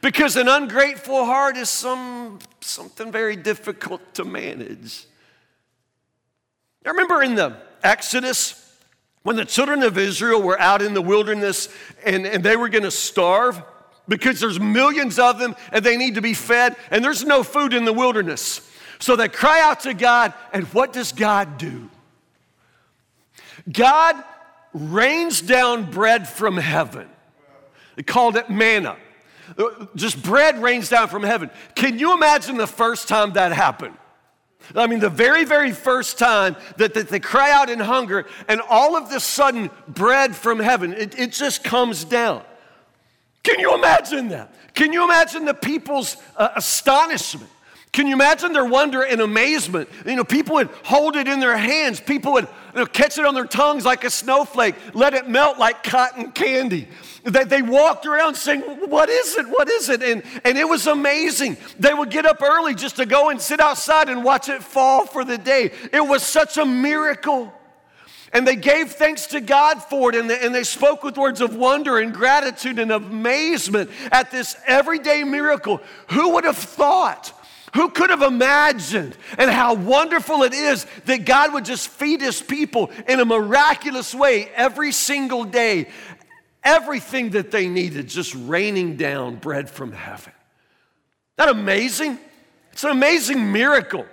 Because 0.00 0.36
an 0.36 0.48
ungrateful 0.48 1.24
heart 1.24 1.56
is 1.56 1.70
some, 1.70 2.40
something 2.60 3.10
very 3.10 3.36
difficult 3.36 4.02
to 4.14 4.24
manage. 4.24 5.06
I 6.84 6.90
remember 6.90 7.22
in 7.22 7.36
the 7.36 7.56
Exodus, 7.82 8.60
when 9.22 9.36
the 9.36 9.46
children 9.46 9.82
of 9.82 9.96
Israel 9.96 10.42
were 10.42 10.60
out 10.60 10.82
in 10.82 10.92
the 10.92 11.00
wilderness 11.00 11.70
and, 12.04 12.26
and 12.26 12.44
they 12.44 12.56
were 12.56 12.68
going 12.68 12.84
to 12.84 12.90
starve, 12.90 13.62
because 14.08 14.40
there's 14.40 14.60
millions 14.60 15.18
of 15.18 15.38
them 15.38 15.56
and 15.72 15.84
they 15.84 15.96
need 15.96 16.16
to 16.16 16.22
be 16.22 16.34
fed, 16.34 16.76
and 16.90 17.04
there's 17.04 17.24
no 17.24 17.42
food 17.42 17.72
in 17.72 17.84
the 17.84 17.92
wilderness. 17.92 18.60
So 18.98 19.16
they 19.16 19.28
cry 19.28 19.60
out 19.60 19.80
to 19.80 19.94
God, 19.94 20.34
and 20.52 20.64
what 20.72 20.92
does 20.92 21.12
God 21.12 21.58
do? 21.58 21.90
God 23.70 24.22
rains 24.72 25.40
down 25.40 25.90
bread 25.90 26.28
from 26.28 26.56
heaven. 26.56 27.08
They 27.96 28.02
called 28.02 28.36
it 28.36 28.50
manna. 28.50 28.96
Just 29.94 30.22
bread 30.22 30.62
rains 30.62 30.88
down 30.88 31.08
from 31.08 31.22
heaven. 31.22 31.50
Can 31.74 31.98
you 31.98 32.14
imagine 32.14 32.56
the 32.56 32.66
first 32.66 33.08
time 33.08 33.34
that 33.34 33.52
happened? 33.52 33.96
I 34.74 34.86
mean, 34.86 35.00
the 35.00 35.10
very, 35.10 35.44
very 35.44 35.72
first 35.72 36.18
time 36.18 36.56
that, 36.78 36.94
that 36.94 37.08
they 37.08 37.20
cry 37.20 37.52
out 37.52 37.68
in 37.68 37.78
hunger, 37.78 38.26
and 38.48 38.62
all 38.62 38.96
of 38.96 39.10
this 39.10 39.22
sudden, 39.22 39.70
bread 39.86 40.34
from 40.34 40.58
heaven, 40.58 40.94
it, 40.94 41.18
it 41.18 41.32
just 41.32 41.62
comes 41.62 42.04
down. 42.04 42.42
Can 43.44 43.60
you 43.60 43.74
imagine 43.74 44.28
that? 44.28 44.52
Can 44.74 44.92
you 44.92 45.04
imagine 45.04 45.44
the 45.44 45.54
people's 45.54 46.16
uh, 46.36 46.48
astonishment? 46.56 47.48
Can 47.92 48.08
you 48.08 48.14
imagine 48.14 48.52
their 48.52 48.64
wonder 48.64 49.02
and 49.02 49.20
amazement? 49.20 49.88
You 50.04 50.16
know, 50.16 50.24
people 50.24 50.56
would 50.56 50.68
hold 50.82 51.14
it 51.14 51.28
in 51.28 51.38
their 51.38 51.56
hands, 51.56 52.00
people 52.00 52.32
would 52.32 52.48
you 52.72 52.80
know, 52.80 52.86
catch 52.86 53.18
it 53.18 53.24
on 53.24 53.34
their 53.34 53.46
tongues 53.46 53.84
like 53.84 54.02
a 54.02 54.10
snowflake, 54.10 54.74
let 54.94 55.14
it 55.14 55.28
melt 55.28 55.58
like 55.58 55.84
cotton 55.84 56.32
candy. 56.32 56.88
They, 57.22 57.44
they 57.44 57.62
walked 57.62 58.04
around 58.04 58.34
saying, 58.34 58.62
What 58.62 59.08
is 59.08 59.36
it? 59.36 59.46
What 59.46 59.70
is 59.70 59.90
it? 59.90 60.02
And, 60.02 60.24
and 60.44 60.58
it 60.58 60.68
was 60.68 60.88
amazing. 60.88 61.56
They 61.78 61.94
would 61.94 62.10
get 62.10 62.26
up 62.26 62.42
early 62.42 62.74
just 62.74 62.96
to 62.96 63.06
go 63.06 63.30
and 63.30 63.40
sit 63.40 63.60
outside 63.60 64.08
and 64.08 64.24
watch 64.24 64.48
it 64.48 64.64
fall 64.64 65.06
for 65.06 65.24
the 65.24 65.38
day. 65.38 65.70
It 65.92 66.04
was 66.04 66.24
such 66.24 66.56
a 66.58 66.66
miracle. 66.66 67.52
And 68.34 68.44
they 68.46 68.56
gave 68.56 68.90
thanks 68.90 69.28
to 69.28 69.40
God 69.40 69.80
for 69.80 70.10
it, 70.10 70.16
and 70.16 70.28
they, 70.28 70.40
and 70.40 70.52
they 70.52 70.64
spoke 70.64 71.04
with 71.04 71.16
words 71.16 71.40
of 71.40 71.54
wonder 71.54 71.98
and 71.98 72.12
gratitude 72.12 72.80
and 72.80 72.90
amazement 72.90 73.90
at 74.10 74.32
this 74.32 74.56
everyday 74.66 75.22
miracle. 75.22 75.80
Who 76.10 76.30
would 76.30 76.42
have 76.42 76.58
thought? 76.58 77.32
Who 77.74 77.90
could 77.90 78.10
have 78.10 78.22
imagined? 78.22 79.16
And 79.38 79.50
how 79.50 79.74
wonderful 79.74 80.42
it 80.42 80.52
is 80.52 80.84
that 81.04 81.24
God 81.24 81.52
would 81.52 81.64
just 81.64 81.86
feed 81.86 82.20
his 82.20 82.42
people 82.42 82.90
in 83.06 83.20
a 83.20 83.24
miraculous 83.24 84.12
way 84.12 84.48
every 84.56 84.90
single 84.90 85.44
day. 85.44 85.88
Everything 86.64 87.30
that 87.30 87.52
they 87.52 87.68
needed, 87.68 88.08
just 88.08 88.34
raining 88.34 88.96
down 88.96 89.36
bread 89.36 89.70
from 89.70 89.92
heaven. 89.92 90.32
That 91.36 91.50
amazing? 91.50 92.18
It's 92.72 92.82
an 92.82 92.90
amazing 92.90 93.52
miracle. 93.52 94.06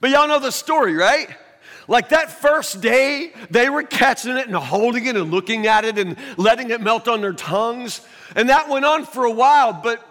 But 0.00 0.10
y'all 0.10 0.28
know 0.28 0.38
the 0.38 0.52
story, 0.52 0.94
right? 0.94 1.28
Like 1.88 2.08
that 2.08 2.30
first 2.30 2.80
day, 2.80 3.32
they 3.50 3.68
were 3.70 3.82
catching 3.82 4.36
it 4.36 4.46
and 4.46 4.56
holding 4.56 5.06
it 5.06 5.16
and 5.16 5.30
looking 5.30 5.66
at 5.66 5.84
it 5.84 5.98
and 5.98 6.16
letting 6.36 6.70
it 6.70 6.80
melt 6.80 7.06
on 7.08 7.20
their 7.20 7.32
tongues. 7.32 8.00
And 8.34 8.48
that 8.48 8.68
went 8.68 8.84
on 8.84 9.04
for 9.04 9.24
a 9.24 9.30
while, 9.30 9.72
but 9.72 10.06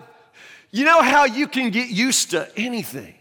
you 0.72 0.86
know 0.86 1.02
how 1.02 1.26
you 1.26 1.48
can 1.48 1.70
get 1.70 1.90
used 1.90 2.32
to 2.32 2.50
anything? 2.58 3.16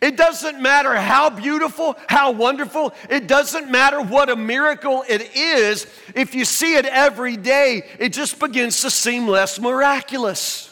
It 0.00 0.16
doesn't 0.16 0.60
matter 0.60 0.94
how 0.94 1.30
beautiful, 1.30 1.96
how 2.08 2.30
wonderful, 2.30 2.94
it 3.08 3.26
doesn't 3.26 3.70
matter 3.70 4.00
what 4.00 4.28
a 4.28 4.36
miracle 4.36 5.04
it 5.08 5.34
is. 5.34 5.86
If 6.14 6.34
you 6.34 6.44
see 6.44 6.74
it 6.74 6.84
every 6.84 7.36
day, 7.36 7.88
it 7.98 8.12
just 8.12 8.38
begins 8.38 8.82
to 8.82 8.90
seem 8.90 9.26
less 9.26 9.58
miraculous. 9.58 10.67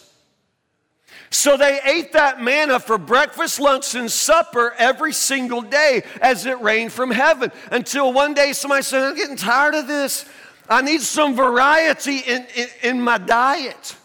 So 1.30 1.56
they 1.56 1.80
ate 1.84 2.12
that 2.12 2.40
manna 2.40 2.78
for 2.78 2.98
breakfast, 2.98 3.58
lunch, 3.60 3.94
and 3.94 4.10
supper 4.10 4.74
every 4.78 5.12
single 5.12 5.62
day 5.62 6.02
as 6.20 6.46
it 6.46 6.60
rained 6.60 6.92
from 6.92 7.10
heaven 7.10 7.50
until 7.70 8.12
one 8.12 8.34
day 8.34 8.52
somebody 8.52 8.82
said, 8.82 9.02
I'm 9.02 9.16
getting 9.16 9.36
tired 9.36 9.74
of 9.74 9.86
this. 9.86 10.24
I 10.68 10.82
need 10.82 11.00
some 11.00 11.34
variety 11.34 12.18
in, 12.18 12.46
in, 12.54 12.68
in 12.82 13.00
my 13.00 13.18
diet. 13.18 13.96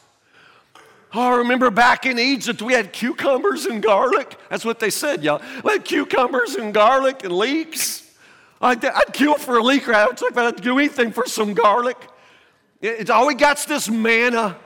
Oh, 1.13 1.33
I 1.33 1.37
remember 1.37 1.69
back 1.69 2.05
in 2.05 2.17
Egypt, 2.17 2.61
we 2.61 2.73
had 2.73 2.93
cucumbers 2.93 3.65
and 3.65 3.83
garlic. 3.83 4.37
That's 4.49 4.63
what 4.63 4.79
they 4.79 4.89
said, 4.89 5.23
y'all. 5.23 5.41
We 5.63 5.73
had 5.73 5.83
cucumbers 5.83 6.55
and 6.55 6.73
garlic 6.73 7.23
and 7.23 7.33
leeks. 7.33 8.09
I'd, 8.61 8.83
I'd 8.85 9.11
kill 9.11 9.35
for 9.35 9.57
a 9.57 9.63
leek, 9.63 9.87
right? 9.87 10.07
I'd, 10.37 10.61
do 10.61 10.79
anything 10.79 11.11
for 11.11 11.25
some 11.25 11.53
garlic. 11.53 11.97
It's 12.81 13.09
all 13.09 13.27
we 13.27 13.35
got's 13.35 13.65
this 13.65 13.89
manna. 13.89 14.57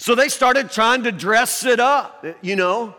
So 0.00 0.14
they 0.14 0.30
started 0.30 0.70
trying 0.70 1.02
to 1.02 1.12
dress 1.12 1.66
it 1.66 1.78
up, 1.78 2.24
you 2.40 2.56
know. 2.56 2.94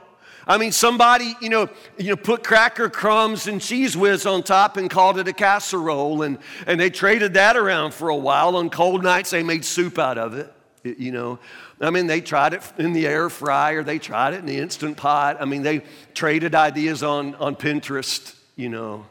I 0.45 0.59
mean, 0.59 0.71
somebody, 0.71 1.33
you 1.41 1.49
know, 1.49 1.67
you 1.97 2.09
know, 2.09 2.15
put 2.15 2.43
cracker 2.43 2.91
crumbs 2.91 3.47
and 3.47 3.59
Cheez 3.59 3.95
Whiz 3.95 4.27
on 4.27 4.43
top 4.43 4.77
and 4.77 4.87
called 4.87 5.17
it 5.17 5.27
a 5.27 5.33
casserole, 5.33 6.21
and, 6.21 6.37
and 6.67 6.79
they 6.79 6.91
traded 6.91 7.33
that 7.33 7.57
around 7.57 7.95
for 7.95 8.09
a 8.09 8.15
while. 8.15 8.55
On 8.55 8.69
cold 8.69 9.01
nights, 9.01 9.31
they 9.31 9.41
made 9.41 9.65
soup 9.65 9.97
out 9.97 10.19
of 10.19 10.35
it, 10.35 10.53
you 10.83 11.11
know. 11.11 11.39
I 11.79 11.89
mean, 11.89 12.05
they 12.05 12.21
tried 12.21 12.53
it 12.53 12.61
in 12.77 12.93
the 12.93 13.07
air 13.07 13.31
fryer, 13.31 13.81
they 13.81 13.97
tried 13.97 14.35
it 14.35 14.41
in 14.41 14.45
the 14.45 14.59
instant 14.59 14.95
pot. 14.95 15.37
I 15.39 15.45
mean, 15.45 15.63
they 15.63 15.81
traded 16.13 16.53
ideas 16.53 17.01
on, 17.01 17.33
on 17.35 17.55
Pinterest, 17.55 18.35
you 18.55 18.69
know. 18.69 19.07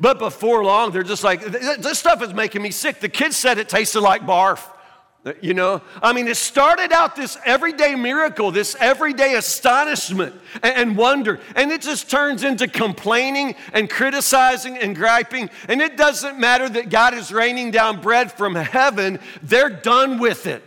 But 0.00 0.18
before 0.18 0.64
long, 0.64 0.90
they're 0.90 1.04
just 1.04 1.22
like, 1.22 1.44
this 1.44 1.96
stuff 1.96 2.24
is 2.24 2.34
making 2.34 2.60
me 2.60 2.72
sick. 2.72 2.98
The 2.98 3.08
kids 3.08 3.36
said 3.36 3.58
it 3.58 3.68
tasted 3.68 4.00
like 4.00 4.22
barf. 4.22 4.68
You 5.40 5.54
know, 5.54 5.80
I 6.02 6.12
mean, 6.12 6.28
it 6.28 6.36
started 6.36 6.92
out 6.92 7.16
this 7.16 7.38
everyday 7.46 7.94
miracle, 7.94 8.50
this 8.50 8.76
everyday 8.78 9.36
astonishment 9.36 10.34
and 10.62 10.98
wonder, 10.98 11.40
and 11.56 11.72
it 11.72 11.80
just 11.80 12.10
turns 12.10 12.44
into 12.44 12.68
complaining 12.68 13.54
and 13.72 13.88
criticizing 13.88 14.76
and 14.76 14.94
griping. 14.94 15.48
And 15.66 15.80
it 15.80 15.96
doesn't 15.96 16.38
matter 16.38 16.68
that 16.68 16.90
God 16.90 17.14
is 17.14 17.32
raining 17.32 17.70
down 17.70 18.02
bread 18.02 18.32
from 18.32 18.54
heaven, 18.54 19.18
they're 19.42 19.70
done 19.70 20.18
with 20.18 20.46
it. 20.46 20.62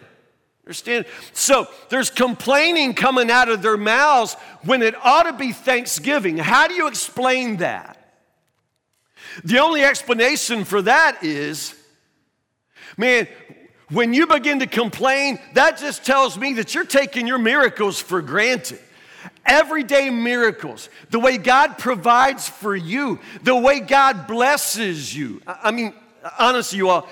Understand? 0.65 1.05
So 1.33 1.67
there's 1.89 2.09
complaining 2.09 2.95
coming 2.95 3.29
out 3.29 3.49
of 3.49 3.61
their 3.61 3.77
mouths 3.77 4.33
when 4.63 4.81
it 4.81 4.95
ought 5.01 5.23
to 5.23 5.33
be 5.33 5.53
thanksgiving. 5.53 6.37
How 6.37 6.67
do 6.67 6.73
you 6.73 6.87
explain 6.87 7.57
that? 7.57 7.93
The 9.43 9.59
only 9.59 9.83
explanation 9.83 10.65
for 10.65 10.81
that 10.81 11.23
is, 11.23 11.75
man, 12.97 13.27
when 13.89 14.13
you 14.13 14.27
begin 14.27 14.59
to 14.59 14.67
complain, 14.67 15.39
that 15.53 15.77
just 15.77 16.05
tells 16.05 16.37
me 16.37 16.53
that 16.53 16.75
you're 16.75 16.85
taking 16.85 17.25
your 17.25 17.37
miracles 17.37 18.01
for 18.01 18.21
granted. 18.21 18.79
Everyday 19.45 20.09
miracles, 20.09 20.89
the 21.09 21.19
way 21.19 21.37
God 21.37 21.77
provides 21.77 22.49
for 22.49 22.75
you, 22.75 23.19
the 23.43 23.55
way 23.55 23.79
God 23.79 24.27
blesses 24.27 25.15
you. 25.15 25.41
I 25.47 25.71
mean, 25.71 25.93
honestly, 26.37 26.77
you 26.77 26.89
all, 26.89 27.07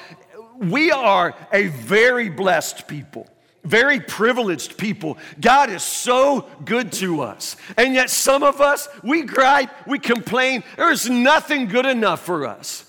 we 0.57 0.91
are 0.91 1.33
a 1.53 1.67
very 1.67 2.29
blessed 2.29 2.87
people 2.87 3.27
very 3.65 3.99
privileged 3.99 4.77
people. 4.77 5.17
God 5.41 5.71
is 5.71 5.81
so 5.81 6.47
good 6.63 6.91
to 6.93 7.21
us. 7.21 7.57
And 7.77 7.95
yet, 7.95 8.11
some 8.11 8.43
of 8.43 8.61
us, 8.61 8.87
we 9.03 9.23
gripe, 9.23 9.87
we 9.87 9.97
complain. 9.97 10.63
There's 10.77 11.09
nothing 11.09 11.67
good 11.67 11.87
enough 11.87 12.23
for 12.23 12.45
us. 12.45 12.87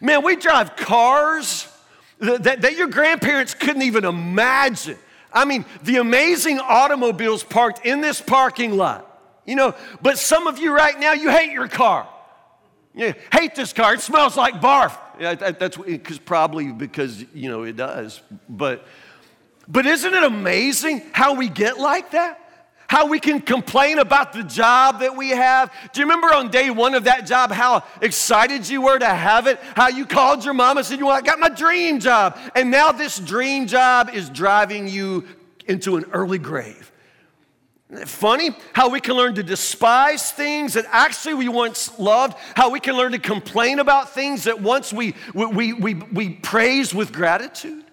Man, 0.00 0.24
we 0.24 0.36
drive 0.36 0.76
cars 0.76 1.66
that, 2.22 2.62
that 2.62 2.76
your 2.76 2.86
grandparents 2.86 3.54
couldn't 3.54 3.82
even 3.82 4.04
imagine. 4.04 4.98
I 5.32 5.44
mean, 5.44 5.64
the 5.82 5.96
amazing 5.96 6.60
automobiles 6.60 7.42
parked 7.42 7.84
in 7.84 8.00
this 8.00 8.20
parking 8.20 8.76
lot. 8.76 9.08
You 9.44 9.56
know, 9.56 9.74
but 10.00 10.18
some 10.18 10.46
of 10.46 10.58
you 10.58 10.74
right 10.74 10.98
now, 10.98 11.12
you 11.12 11.30
hate 11.30 11.52
your 11.52 11.66
car. 11.66 12.08
You 12.94 13.14
hate 13.32 13.54
this 13.54 13.72
car. 13.72 13.94
It 13.94 14.00
smells 14.00 14.36
like 14.36 14.54
barf. 14.54 14.96
Yeah, 15.18 15.34
that's 15.34 15.76
because 15.76 16.18
probably 16.18 16.70
because 16.70 17.24
you 17.34 17.48
know 17.48 17.64
it 17.64 17.76
does. 17.76 18.20
But 18.48 18.86
but 19.66 19.86
isn't 19.86 20.12
it 20.14 20.22
amazing 20.22 21.02
how 21.12 21.34
we 21.34 21.48
get 21.48 21.78
like 21.78 22.12
that? 22.12 22.38
How 22.92 23.06
we 23.06 23.20
can 23.20 23.40
complain 23.40 23.98
about 23.98 24.34
the 24.34 24.42
job 24.42 25.00
that 25.00 25.16
we 25.16 25.30
have. 25.30 25.72
Do 25.94 26.00
you 26.00 26.04
remember 26.04 26.26
on 26.34 26.50
day 26.50 26.68
one 26.68 26.94
of 26.94 27.04
that 27.04 27.26
job 27.26 27.50
how 27.50 27.84
excited 28.02 28.68
you 28.68 28.82
were 28.82 28.98
to 28.98 29.08
have 29.08 29.46
it? 29.46 29.58
How 29.74 29.88
you 29.88 30.04
called 30.04 30.44
your 30.44 30.52
mom 30.52 30.76
and 30.76 30.84
said, 30.84 30.98
You 30.98 31.06
know, 31.06 31.10
I 31.10 31.22
got 31.22 31.38
my 31.38 31.48
dream 31.48 32.00
job. 32.00 32.36
And 32.54 32.70
now 32.70 32.92
this 32.92 33.18
dream 33.18 33.66
job 33.66 34.10
is 34.12 34.28
driving 34.28 34.88
you 34.88 35.24
into 35.66 35.96
an 35.96 36.04
early 36.12 36.36
grave. 36.36 36.92
Funny 38.04 38.50
how 38.74 38.90
we 38.90 39.00
can 39.00 39.14
learn 39.14 39.36
to 39.36 39.42
despise 39.42 40.30
things 40.30 40.74
that 40.74 40.84
actually 40.90 41.32
we 41.32 41.48
once 41.48 41.98
loved, 41.98 42.36
how 42.54 42.68
we 42.68 42.78
can 42.78 42.94
learn 42.94 43.12
to 43.12 43.18
complain 43.18 43.78
about 43.78 44.10
things 44.10 44.44
that 44.44 44.60
once 44.60 44.92
we, 44.92 45.14
we, 45.32 45.72
we, 45.72 45.94
we 45.94 46.28
praise 46.28 46.94
with 46.94 47.10
gratitude. 47.10 47.86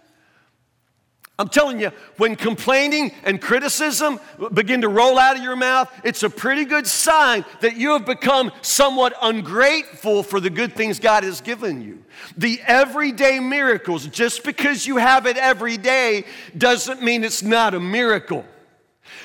I'm 1.39 1.48
telling 1.48 1.79
you, 1.79 1.93
when 2.17 2.36
complaining 2.36 3.13
and 3.24 3.41
criticism 3.41 4.19
begin 4.53 4.81
to 4.81 4.89
roll 4.89 5.17
out 5.17 5.38
of 5.38 5.41
your 5.41 5.55
mouth, 5.55 5.89
it's 6.03 6.22
a 6.24 6.29
pretty 6.29 6.65
good 6.65 6.86
sign 6.86 7.46
that 7.62 7.77
you 7.77 7.91
have 7.91 8.05
become 8.05 8.51
somewhat 8.62 9.13
ungrateful 9.22 10.22
for 10.22 10.41
the 10.41 10.50
good 10.50 10.74
things 10.75 11.00
God 11.00 11.24
has 11.24 11.39
given 11.39 11.81
you. 11.81 12.03
The 12.36 12.60
everyday 12.67 13.39
miracles, 13.39 14.05
just 14.08 14.43
because 14.43 14.86
you 14.86 14.98
have 14.98 15.25
it 15.25 15.38
every 15.38 15.77
day, 15.77 16.25
doesn't 16.58 17.01
mean 17.01 17.24
it's 17.24 17.41
not 17.41 17.74
a 17.74 17.79
miracle. 17.79 18.43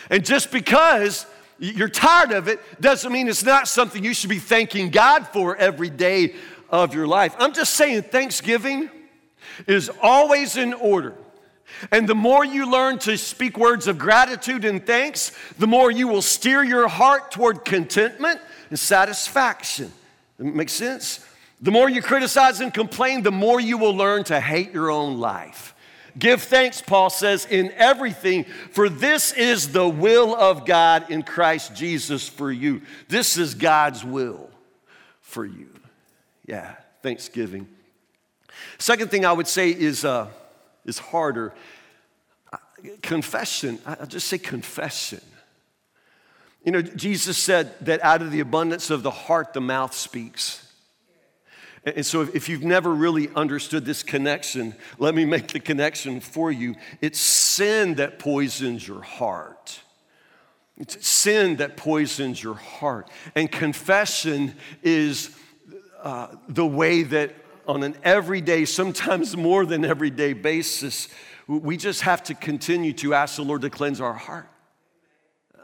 And 0.09 0.25
just 0.25 0.53
because 0.53 1.27
you're 1.59 1.89
tired 1.89 2.31
of 2.31 2.47
it 2.47 2.61
doesn't 2.81 3.11
mean 3.11 3.27
it's 3.27 3.43
not 3.43 3.67
something 3.67 4.05
you 4.05 4.15
should 4.15 4.31
be 4.31 4.39
thanking 4.39 4.91
God 4.91 5.27
for 5.27 5.57
every 5.57 5.91
day 5.91 6.37
of 6.71 6.95
your 6.95 7.09
life. 7.09 7.35
I'm 7.41 7.53
just 7.53 7.75
saying, 7.75 8.03
Thanksgiving 8.03 8.89
is 9.67 9.91
always 10.01 10.57
in 10.57 10.75
order. 10.75 11.17
And 11.91 12.09
the 12.09 12.15
more 12.15 12.45
you 12.45 12.71
learn 12.71 12.99
to 13.01 13.17
speak 13.17 13.59
words 13.59 13.87
of 13.87 13.99
gratitude 13.99 14.65
and 14.65 14.85
thanks, 14.85 15.33
the 15.59 15.67
more 15.67 15.91
you 15.91 16.09
will 16.09 16.23
steer 16.23 16.63
your 16.63 16.89
heart 16.89 17.31
toward 17.31 17.65
contentment 17.65 18.41
and 18.71 18.79
satisfaction. 18.79 19.93
That 20.39 20.45
makes 20.45 20.73
sense? 20.73 21.25
The 21.61 21.71
more 21.71 21.89
you 21.89 22.03
criticize 22.03 22.61
and 22.61 22.73
complain, 22.73 23.23
the 23.23 23.33
more 23.33 23.61
you 23.61 23.79
will 23.79 23.95
learn 23.95 24.25
to 24.25 24.41
hate 24.41 24.73
your 24.73 24.91
own 24.91 25.19
life 25.19 25.75
Give 26.19 26.41
thanks, 26.41 26.81
Paul 26.81 27.11
says, 27.11 27.47
in 27.47 27.73
everything, 27.73 28.45
for 28.71 28.89
this 28.89 29.33
is 29.33 29.73
the 29.73 29.89
will 29.89 30.35
of 30.35 30.65
God 30.65 31.11
in 31.11 31.25
Christ 31.25 31.75
Jesus 31.75 32.29
for 32.29 32.53
you. 32.53 32.83
This 33.09 33.37
is 33.37 33.55
God's 33.55 34.05
will 34.05 34.49
for 35.21 35.45
you. 35.45 35.69
Yeah, 36.47 36.77
thanksgiving. 37.03 37.67
Second 38.79 39.11
thing 39.11 39.27
I 39.27 39.33
would 39.33 39.49
say 39.49 39.71
is, 39.71 40.05
uh, 40.05 40.29
is 40.85 40.99
harder 40.99 41.55
confession. 43.03 43.79
I'll 43.87 44.07
just 44.07 44.29
say 44.29 44.39
confession. 44.39 45.21
You 46.65 46.73
know, 46.73 46.83
Jesus 46.83 47.37
said 47.37 47.75
that 47.83 48.03
out 48.03 48.23
of 48.23 48.31
the 48.31 48.41
abundance 48.41 48.91
of 48.91 49.03
the 49.03 49.11
heart, 49.11 49.53
the 49.53 49.61
mouth 49.61 49.95
speaks. 49.95 50.61
And 51.85 52.05
so, 52.07 52.23
if 52.23 52.49
you've 52.49 52.63
never 52.63 52.95
really 52.95 53.29
understood 53.37 53.85
this 53.85 54.03
connection, 54.03 54.75
let 54.99 55.15
me 55.15 55.27
make 55.27 55.49
the 55.49 55.61
connection 55.61 56.21
for 56.21 56.51
you. 56.51 56.77
It's 57.03 57.21
sin 57.21 57.97
that 57.97 58.19
poisons 58.19 58.89
your 58.89 59.03
heart. 59.03 59.81
It's 60.79 61.07
sin 61.07 61.57
that 61.57 61.77
poisons 61.77 62.43
your 62.43 62.55
heart. 62.55 63.11
And 63.35 63.53
confession 63.53 64.55
is 64.83 65.37
uh, 66.03 66.29
the 66.49 66.67
way 66.67 67.03
that, 67.03 67.35
on 67.67 67.83
an 67.83 67.97
everyday, 68.03 68.65
sometimes 68.65 69.37
more 69.37 69.67
than 69.67 69.85
everyday 69.85 70.33
basis, 70.33 71.09
we 71.47 71.77
just 71.77 72.03
have 72.03 72.23
to 72.25 72.35
continue 72.35 72.93
to 72.95 73.15
ask 73.15 73.37
the 73.37 73.43
Lord 73.43 73.63
to 73.63 73.71
cleanse 73.71 74.01
our 74.01 74.15
heart. 74.15 74.49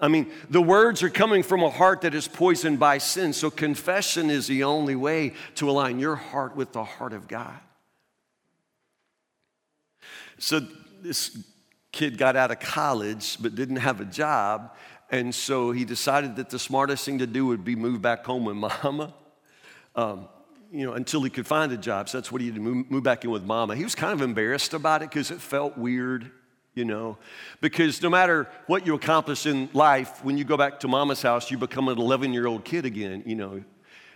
I 0.01 0.09
mean, 0.09 0.31
the 0.49 0.63
words 0.63 1.03
are 1.03 1.11
coming 1.11 1.43
from 1.43 1.63
a 1.63 1.69
heart 1.69 2.03
that 2.03 2.15
is 2.15 2.27
poisoned 2.27 2.79
by 2.79 2.99
sin. 2.99 3.35
So, 3.35 3.51
confession 3.51 4.31
is 4.31 4.47
the 4.47 4.65
only 4.65 4.97
way 4.97 5.35
to 5.57 5.69
align 5.69 5.99
your 5.99 6.17
heart 6.17 6.57
with 6.57 6.73
the 6.73 6.85
heart 6.85 7.13
of 7.13 7.29
God. 7.29 7.59
So, 10.39 10.61
this 11.03 11.37
kid 11.93 12.17
got 12.17 12.37
out 12.37 12.51
of 12.51 12.61
college 12.61 13.37
but 13.41 13.55
didn't 13.55 13.77
have 13.77 14.01
a 14.01 14.05
job. 14.05 14.75
And 15.11 15.35
so 15.35 15.73
he 15.73 15.85
decided 15.85 16.37
that 16.37 16.51
the 16.51 16.59
smartest 16.59 17.05
thing 17.05 17.19
to 17.19 17.27
do 17.27 17.47
would 17.47 17.65
be 17.65 17.75
move 17.75 18.01
back 18.01 18.25
home 18.25 18.45
with 18.45 18.57
mama. 18.85 19.13
Um, 19.95 20.29
you 20.71 20.87
know, 20.87 20.93
until 20.93 21.23
he 21.23 21.31
could 21.31 21.47
find 21.47 21.73
a 21.73 21.77
job. 21.77 22.09
So 22.09 22.19
that's 22.19 22.31
what 22.31 22.41
he 22.41 22.51
did, 22.51 22.61
move, 22.61 22.91
move 22.91 23.03
back 23.03 23.25
in 23.25 23.31
with 23.31 23.45
mama. 23.45 23.75
He 23.77 23.85
was 23.85 23.95
kind 23.95 24.13
of 24.13 24.23
embarrassed 24.23 24.75
about 24.75 25.03
it 25.03 25.11
because 25.11 25.31
it 25.31 25.41
felt 25.41 25.77
weird 25.77 26.31
you 26.75 26.85
know? 26.85 27.19
Because 27.61 28.01
no 28.03 28.09
matter 28.09 28.49
what 28.67 28.87
you 28.87 28.95
accomplish 28.95 29.47
in 29.47 29.69
life, 29.73 30.25
when 30.25 30.39
you 30.39 30.45
go 30.45 30.57
back 30.57 30.81
to 30.81 30.89
mama's 30.89 31.23
house, 31.23 31.51
you 31.51 31.59
become 31.59 31.89
an 31.89 31.99
11 31.99 32.33
year 32.33 32.47
old 32.47 32.65
kid 32.65 32.85
again, 32.85 33.23
you 33.27 33.35
know? 33.35 33.65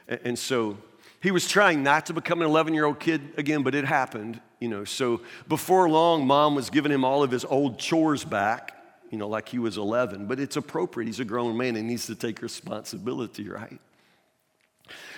And 0.09 0.39
so 0.39 0.79
he 1.21 1.31
was 1.31 1.49
trying 1.49 1.83
not 1.83 2.07
to 2.07 2.13
become 2.13 2.41
an 2.43 2.47
11 2.47 2.75
year 2.75 2.85
old 2.85 3.01
kid 3.01 3.21
again, 3.37 3.63
but 3.63 3.75
it 3.75 3.85
happened, 3.85 4.41
you 4.61 4.69
know? 4.69 4.85
So 4.85 5.21
before 5.49 5.89
long, 5.89 6.27
mom 6.27 6.55
was 6.55 6.71
giving 6.71 6.93
him 6.93 7.05
all 7.05 7.23
of 7.23 7.31
his 7.31 7.45
old 7.45 7.79
chores 7.79 8.25
back, 8.25 8.73
you 9.11 9.19
know, 9.19 9.29
like 9.29 9.49
he 9.49 9.59
was 9.59 9.77
11. 9.77 10.27
But 10.27 10.39
it's 10.41 10.57
appropriate. 10.57 11.07
He's 11.07 11.21
a 11.21 11.25
grown 11.25 11.57
man 11.57 11.77
and 11.77 11.89
needs 11.89 12.07
to 12.07 12.15
take 12.15 12.41
responsibility, 12.43 13.49
right? 13.49 13.81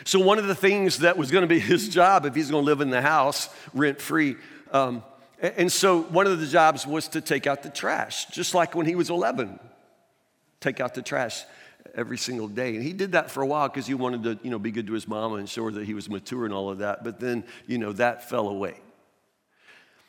So, 0.04 0.20
one 0.20 0.38
of 0.38 0.46
the 0.46 0.54
things 0.54 0.99
that 0.99 1.16
was 1.16 1.30
going 1.30 1.42
to 1.42 1.49
be 1.49 1.58
his 1.75 1.88
job 1.88 2.26
if 2.26 2.35
he's 2.35 2.50
going 2.50 2.62
to 2.62 2.66
live 2.66 2.80
in 2.80 2.90
the 2.90 3.02
house 3.02 3.49
rent 3.75 4.00
free, 4.00 4.37
um, 4.73 5.02
and 5.40 5.70
so 5.70 6.02
one 6.02 6.26
of 6.26 6.40
the 6.40 6.46
jobs 6.46 6.87
was 6.87 7.08
to 7.08 7.20
take 7.20 7.46
out 7.46 7.62
the 7.62 7.68
trash, 7.68 8.26
just 8.26 8.54
like 8.54 8.75
when 8.75 8.87
he 8.87 8.94
was 8.94 9.11
11, 9.11 9.58
take 10.61 10.80
out 10.80 10.94
the 10.94 11.02
trash 11.02 11.44
every 11.94 12.16
single 12.16 12.49
day. 12.49 12.75
And 12.75 12.82
he 12.82 12.92
did 12.92 13.12
that 13.12 13.30
for 13.30 13.42
a 13.42 13.46
while 13.46 13.68
because 13.68 13.87
he 13.87 13.94
wanted 13.94 14.23
to, 14.23 14.38
you 14.42 14.50
know, 14.50 14.58
be 14.58 14.70
good 14.70 14.87
to 14.87 14.94
his 14.94 15.06
mama 15.06 15.37
and 15.37 15.49
show 15.49 15.64
her 15.64 15.70
that 15.73 15.85
he 15.85 15.92
was 15.92 16.08
mature 16.08 16.46
and 16.46 16.54
all 16.54 16.70
of 16.70 16.78
that. 16.78 17.04
But 17.04 17.20
then, 17.20 17.44
you 17.66 17.76
know, 17.76 17.92
that 17.92 18.28
fell 18.28 18.49
away. 18.49 18.80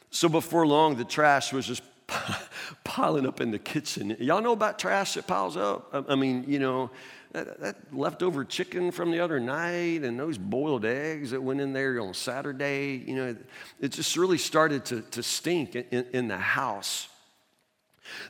So 0.10 0.30
before 0.30 0.66
long, 0.66 0.96
the 0.96 1.06
trash 1.06 1.52
was 1.52 1.68
just 1.68 1.84
piling 2.84 3.28
up 3.28 3.42
in 3.42 3.52
the 3.52 3.60
kitchen. 3.60 4.16
Y'all 4.20 4.42
know 4.42 4.54
about 4.54 4.80
trash 4.80 5.16
that 5.16 5.28
piles 5.28 5.58
up? 5.58 6.06
I 6.10 6.16
mean, 6.16 6.46
you 6.48 6.60
know, 6.60 6.90
that, 7.34 7.60
that, 7.60 7.94
leftover 7.94 8.46
chicken 8.46 8.92
from 8.92 9.12
the 9.12 9.20
other 9.20 9.40
night 9.40 10.04
and 10.04 10.20
those 10.20 10.38
boiled 10.38 10.86
eggs 10.86 11.32
that 11.32 11.42
went 11.42 11.60
in 11.60 11.74
there 11.74 12.00
on 12.00 12.14
Saturday, 12.14 13.04
you 13.06 13.16
know, 13.16 13.36
it 13.80 13.90
just 13.90 14.16
really 14.16 14.38
started 14.38 14.86
to, 14.86 15.02
to 15.02 15.22
stink 15.22 15.76
in, 15.76 16.06
in 16.14 16.28
the 16.28 16.38
house. 16.38 17.10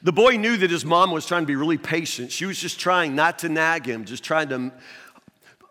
The 0.01 0.11
boy 0.11 0.37
knew 0.37 0.57
that 0.57 0.71
his 0.71 0.83
mom 0.83 1.11
was 1.11 1.25
trying 1.27 1.43
to 1.43 1.47
be 1.47 1.55
really 1.55 1.77
patient. 1.77 2.31
She 2.31 2.45
was 2.45 2.59
just 2.59 2.79
trying 2.79 3.15
not 3.15 3.39
to 3.39 3.49
nag 3.49 3.85
him, 3.85 4.05
just 4.05 4.23
trying 4.23 4.49
to 4.49 4.71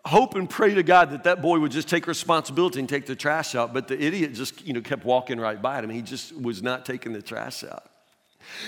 hope 0.05 0.35
and 0.35 0.49
pray 0.49 0.73
to 0.73 0.83
God 0.83 1.11
that 1.11 1.25
that 1.25 1.41
boy 1.41 1.59
would 1.59 1.71
just 1.71 1.89
take 1.89 2.07
responsibility 2.07 2.79
and 2.79 2.87
take 2.87 3.05
the 3.05 3.15
trash 3.15 3.53
out. 3.53 3.73
But 3.73 3.89
the 3.89 4.01
idiot 4.01 4.33
just, 4.33 4.65
you 4.65 4.71
know, 4.71 4.79
kept 4.79 5.03
walking 5.03 5.39
right 5.39 5.61
by 5.61 5.81
him. 5.81 5.89
He 5.89 6.01
just 6.01 6.33
was 6.39 6.63
not 6.63 6.85
taking 6.85 7.11
the 7.11 7.21
trash 7.21 7.65
out. 7.65 7.83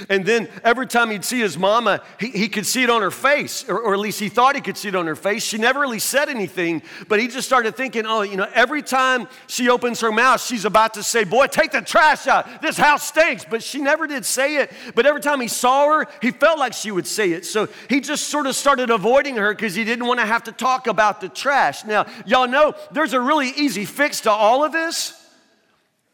And 0.10 0.26
then 0.26 0.48
every 0.64 0.88
time 0.88 1.10
he'd 1.10 1.26
see 1.26 1.40
his 1.40 1.58
mama, 1.58 2.02
he, 2.20 2.30
he 2.30 2.50
could 2.50 2.66
see 2.66 2.84
it 2.84 2.90
on 2.90 3.02
her 3.02 3.12
face, 3.12 3.68
or, 3.68 3.80
or, 3.80 3.94
at 3.94 4.00
least 4.00 4.20
he 4.20 4.30
thought 4.30 4.56
he 4.56 4.62
could 4.62 4.78
see 4.78 4.90
it 4.90 4.96
on 4.96 5.08
her 5.08 5.16
face. 5.16 5.44
She 5.44 5.58
never 5.58 5.80
really 5.80 6.00
said 6.00 6.30
anything, 6.30 6.82
but 7.08 7.20
he 7.20 7.28
just 7.28 7.48
started 7.48 7.76
thinking, 7.76 8.06
oh, 8.06 8.22
you 8.22 8.38
know, 8.38 8.48
every 8.54 8.82
time 8.82 9.28
she 9.48 9.70
opens 9.70 10.00
her 10.02 10.12
mouth, 10.12 10.42
she's 10.42 10.66
about 10.66 10.94
to 10.94 11.04
say, 11.04 11.24
Boy, 11.24 11.48
take 11.48 11.72
the 11.72 11.82
trash 11.82 12.28
out. 12.28 12.62
This 12.62 12.78
house 12.78 13.04
stinks. 13.04 13.46
But 13.50 13.64
she 13.64 13.80
never 13.80 14.08
did 14.08 14.26
say 14.26 14.58
it. 14.58 14.72
But 14.96 15.06
every 15.06 15.22
time 15.22 15.42
he 15.42 15.48
saw 15.48 16.00
her, 16.00 16.08
he 16.22 16.32
felt 16.32 16.60
like 16.60 16.74
she 16.74 16.92
would 16.92 17.08
say 17.08 17.32
it. 17.32 17.46
So 17.46 17.68
he 17.90 18.00
just 18.00 18.30
sort 18.30 18.48
of 18.48 18.56
started 18.56 18.90
avoiding 18.90 19.36
her 19.36 19.54
because 19.54 19.76
he 19.76 19.84
didn't 19.84 20.06
want 20.06 20.20
to 20.20 20.26
have 20.26 20.44
to 20.44 20.52
talk 20.52 20.88
about 20.88 21.22
the 21.22 21.30
trash. 21.30 21.86
Now, 21.86 22.06
y'all 22.26 22.48
know 22.48 22.74
there's 22.92 23.14
a 23.14 23.22
really 23.22 23.50
easy 23.50 23.86
fix 23.86 24.22
to 24.22 24.32
all 24.32 24.64
of 24.64 24.72
this. 24.72 25.19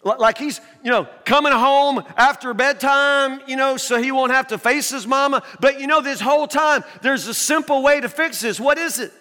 Like 0.05 0.37
he's, 0.37 0.61
you 0.83 0.91
know, 0.91 1.07
coming 1.25 1.51
home 1.51 2.03
after 2.15 2.53
bedtime, 2.53 3.41
you 3.47 3.55
know, 3.55 3.75
so 3.75 3.99
he 3.99 4.11
won't 4.11 4.31
have 4.31 4.47
to 4.49 4.59
face 4.59 4.91
his 4.91 5.07
mama. 5.07 5.41
But 5.59 5.79
you 5.79 5.87
know, 5.87 5.99
this 5.99 6.21
whole 6.21 6.47
time, 6.47 6.83
there's 7.01 7.25
a 7.25 7.33
simple 7.33 7.81
way 7.81 7.99
to 7.99 8.07
fix 8.07 8.39
this. 8.41 8.59
What 8.59 8.77
is 8.77 8.99
it? 8.99 9.11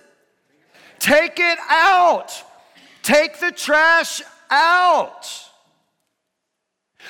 Take 0.98 1.40
it 1.40 1.58
out. 1.70 2.30
Take 3.02 3.40
the 3.40 3.50
trash 3.50 4.20
out. 4.50 5.26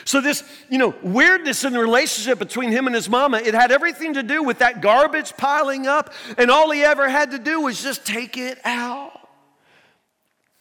So, 0.04 0.20
this, 0.20 0.44
you 0.68 0.78
know, 0.78 0.94
weirdness 1.02 1.64
in 1.64 1.72
the 1.72 1.78
relationship 1.78 2.38
between 2.38 2.70
him 2.70 2.86
and 2.86 2.94
his 2.94 3.08
mama, 3.08 3.38
it 3.38 3.54
had 3.54 3.72
everything 3.72 4.14
to 4.14 4.22
do 4.22 4.42
with 4.42 4.58
that 4.58 4.80
garbage 4.80 5.36
piling 5.36 5.86
up, 5.86 6.12
and 6.36 6.50
all 6.50 6.70
he 6.70 6.82
ever 6.82 7.08
had 7.08 7.30
to 7.30 7.38
do 7.38 7.60
was 7.60 7.82
just 7.82 8.04
take 8.04 8.36
it 8.36 8.58
out. 8.64 9.23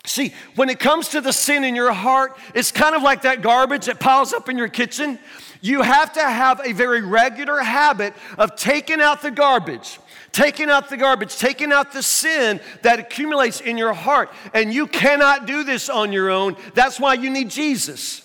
See, 0.05 0.33
when 0.55 0.69
it 0.69 0.79
comes 0.79 1.09
to 1.09 1.21
the 1.21 1.31
sin 1.31 1.63
in 1.63 1.75
your 1.75 1.93
heart, 1.93 2.37
it's 2.53 2.71
kind 2.71 2.93
of 2.93 3.03
like 3.03 3.21
that 3.21 3.41
garbage 3.41 3.85
that 3.85 4.01
piles 4.01 4.33
up 4.33 4.49
in 4.49 4.57
your 4.57 4.67
kitchen. 4.67 5.17
You 5.61 5.81
have 5.81 6.11
to 6.13 6.21
have 6.21 6.59
a 6.65 6.73
very 6.73 7.01
regular 7.01 7.59
habit 7.61 8.13
of 8.37 8.57
taking 8.57 8.99
out 8.99 9.21
the 9.21 9.31
garbage, 9.31 9.99
taking 10.33 10.69
out 10.69 10.89
the 10.89 10.97
garbage, 10.97 11.37
taking 11.37 11.71
out 11.71 11.93
the 11.93 12.03
sin 12.03 12.59
that 12.81 12.99
accumulates 12.99 13.61
in 13.61 13.77
your 13.77 13.93
heart. 13.93 14.29
And 14.53 14.73
you 14.73 14.87
cannot 14.87 15.47
do 15.47 15.63
this 15.63 15.89
on 15.89 16.11
your 16.11 16.29
own. 16.29 16.57
That's 16.73 16.99
why 16.99 17.13
you 17.13 17.29
need 17.29 17.49
Jesus. 17.49 18.22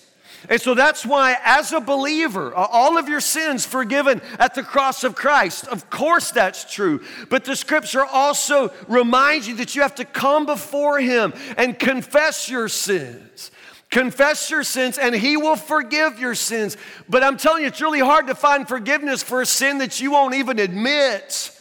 And 0.49 0.59
so 0.59 0.73
that's 0.73 1.05
why, 1.05 1.37
as 1.45 1.71
a 1.71 1.79
believer, 1.79 2.53
all 2.55 2.97
of 2.97 3.07
your 3.07 3.21
sins 3.21 3.67
forgiven 3.67 4.19
at 4.39 4.55
the 4.55 4.63
cross 4.63 5.03
of 5.03 5.13
Christ. 5.13 5.67
Of 5.67 5.91
course, 5.91 6.31
that's 6.31 6.73
true. 6.73 7.01
But 7.29 7.45
the 7.45 7.55
scripture 7.55 8.03
also 8.03 8.73
reminds 8.87 9.47
you 9.47 9.55
that 9.57 9.75
you 9.75 9.83
have 9.83 9.93
to 9.95 10.05
come 10.05 10.47
before 10.47 10.99
Him 10.99 11.33
and 11.55 11.77
confess 11.77 12.49
your 12.49 12.67
sins. 12.67 13.51
Confess 13.91 14.49
your 14.49 14.63
sins, 14.63 14.97
and 14.97 15.13
He 15.13 15.37
will 15.37 15.55
forgive 15.55 16.19
your 16.19 16.33
sins. 16.33 16.77
But 17.07 17.23
I'm 17.23 17.37
telling 17.37 17.61
you, 17.61 17.67
it's 17.67 17.81
really 17.81 17.99
hard 17.99 18.25
to 18.27 18.35
find 18.35 18.67
forgiveness 18.67 19.21
for 19.21 19.41
a 19.41 19.45
sin 19.45 19.77
that 19.77 20.01
you 20.01 20.11
won't 20.11 20.33
even 20.33 20.57
admit. 20.57 21.51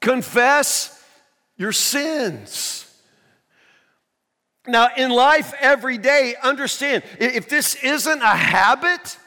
Confess 0.00 1.04
your 1.56 1.72
sins. 1.72 2.85
Now, 4.68 4.88
in 4.96 5.10
life 5.10 5.54
every 5.60 5.98
day, 5.98 6.34
understand 6.42 7.04
if 7.18 7.48
this 7.48 7.76
isn't 7.76 8.22
a 8.22 8.26
habit, 8.26 9.18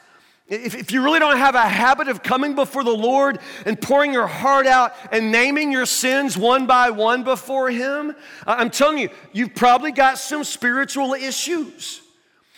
if, 0.50 0.90
you 0.90 1.02
really 1.02 1.20
don't 1.20 1.36
have 1.36 1.54
a 1.54 1.60
habit 1.60 2.08
of 2.08 2.22
coming 2.22 2.54
before 2.54 2.82
the 2.82 2.90
Lord 2.90 3.38
and 3.64 3.80
pouring 3.80 4.12
your 4.12 4.26
heart 4.26 4.66
out 4.66 4.94
and 5.12 5.30
naming 5.30 5.70
your 5.70 5.86
sins 5.86 6.36
one 6.36 6.66
by 6.66 6.90
one 6.90 7.22
before 7.22 7.70
Him, 7.70 8.16
I'm 8.46 8.70
telling 8.70 8.98
you, 8.98 9.10
you've 9.32 9.54
probably 9.54 9.92
got 9.92 10.18
some 10.18 10.42
spiritual 10.42 11.14
issues. 11.14 12.02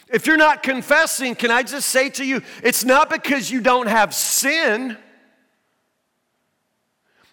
If 0.08 0.26
you're 0.26 0.36
not 0.36 0.62
confessing, 0.62 1.34
can 1.34 1.50
I 1.50 1.62
just 1.62 1.88
say 1.88 2.08
to 2.10 2.24
you, 2.24 2.42
it's 2.62 2.84
not 2.84 3.10
because 3.10 3.50
you 3.50 3.60
don't 3.60 3.88
have 3.88 4.14
sin. 4.14 4.96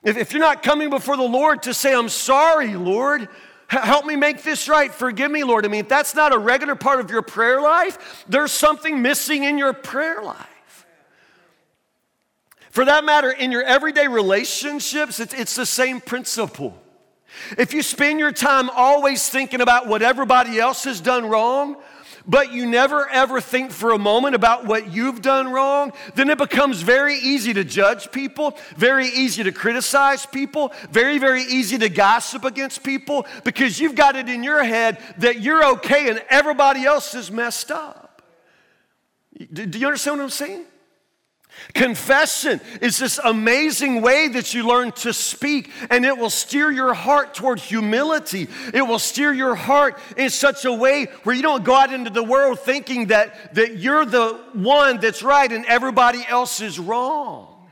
If, 0.03 0.17
if 0.17 0.31
you're 0.31 0.41
not 0.41 0.63
coming 0.63 0.89
before 0.89 1.17
the 1.17 1.23
Lord 1.23 1.63
to 1.63 1.73
say, 1.73 1.93
I'm 1.93 2.09
sorry, 2.09 2.75
Lord, 2.75 3.27
Help 3.69 4.05
me 4.05 4.15
make 4.15 4.41
this 4.41 4.67
right. 4.67 4.91
Forgive 4.91 5.29
me, 5.29 5.43
Lord. 5.43 5.63
I 5.63 5.67
mean, 5.67 5.81
if 5.81 5.89
that's 5.89 6.15
not 6.15 6.33
a 6.33 6.37
regular 6.39 6.75
part 6.75 6.99
of 6.99 7.11
your 7.11 7.21
prayer 7.21 7.61
life, 7.61 8.25
there's 8.27 8.51
something 8.51 9.01
missing 9.01 9.43
in 9.43 9.59
your 9.59 9.73
prayer 9.73 10.23
life. 10.23 10.85
For 12.71 12.83
that 12.85 13.05
matter, 13.05 13.31
in 13.31 13.51
your 13.51 13.63
everyday 13.63 14.07
relationships, 14.07 15.19
it's, 15.19 15.33
it's 15.35 15.55
the 15.55 15.67
same 15.67 16.01
principle. 16.01 16.81
If 17.59 17.73
you 17.73 17.83
spend 17.83 18.19
your 18.19 18.31
time 18.31 18.71
always 18.71 19.29
thinking 19.29 19.61
about 19.61 19.87
what 19.87 20.01
everybody 20.01 20.59
else 20.59 20.83
has 20.85 20.99
done 20.99 21.27
wrong, 21.27 21.77
but 22.29 22.53
you 22.53 22.67
never 22.67 23.09
ever 23.09 23.41
think 23.41 23.71
for 23.71 23.91
a 23.91 23.97
moment 23.97 24.35
about 24.35 24.65
what 24.65 24.93
you've 24.93 25.21
done 25.21 25.51
wrong, 25.51 25.91
then 26.13 26.29
it 26.29 26.37
becomes 26.37 26.83
very 26.83 27.15
easy 27.17 27.53
to 27.55 27.63
judge 27.63 28.11
people, 28.11 28.55
very 28.77 29.07
easy 29.07 29.43
to 29.43 29.51
criticize 29.51 30.27
people, 30.27 30.71
very, 30.91 31.17
very 31.17 31.41
easy 31.41 31.79
to 31.79 31.89
gossip 31.89 32.45
against 32.45 32.83
people 32.83 33.25
because 33.43 33.79
you've 33.79 33.95
got 33.95 34.15
it 34.15 34.29
in 34.29 34.43
your 34.43 34.63
head 34.63 34.99
that 35.17 35.41
you're 35.41 35.65
okay 35.73 36.09
and 36.09 36.23
everybody 36.29 36.85
else 36.85 37.15
is 37.15 37.31
messed 37.31 37.71
up. 37.71 38.21
Do 39.51 39.79
you 39.79 39.87
understand 39.87 40.17
what 40.17 40.23
I'm 40.23 40.29
saying? 40.29 40.65
Confession 41.73 42.59
is 42.81 42.97
this 42.97 43.19
amazing 43.23 44.01
way 44.01 44.27
that 44.29 44.53
you 44.53 44.67
learn 44.67 44.91
to 44.93 45.13
speak, 45.13 45.71
and 45.89 46.05
it 46.05 46.17
will 46.17 46.29
steer 46.29 46.71
your 46.71 46.93
heart 46.93 47.33
toward 47.33 47.59
humility. 47.59 48.47
It 48.73 48.81
will 48.81 48.99
steer 48.99 49.33
your 49.33 49.55
heart 49.55 49.99
in 50.17 50.29
such 50.29 50.65
a 50.65 50.73
way 50.73 51.05
where 51.23 51.35
you 51.35 51.41
don't 51.41 51.63
go 51.63 51.75
out 51.75 51.93
into 51.93 52.09
the 52.09 52.23
world 52.23 52.59
thinking 52.59 53.07
that, 53.07 53.53
that 53.55 53.77
you're 53.77 54.05
the 54.05 54.39
one 54.53 54.99
that's 54.99 55.21
right 55.23 55.51
and 55.51 55.65
everybody 55.65 56.25
else 56.27 56.61
is 56.61 56.79
wrong. 56.79 57.69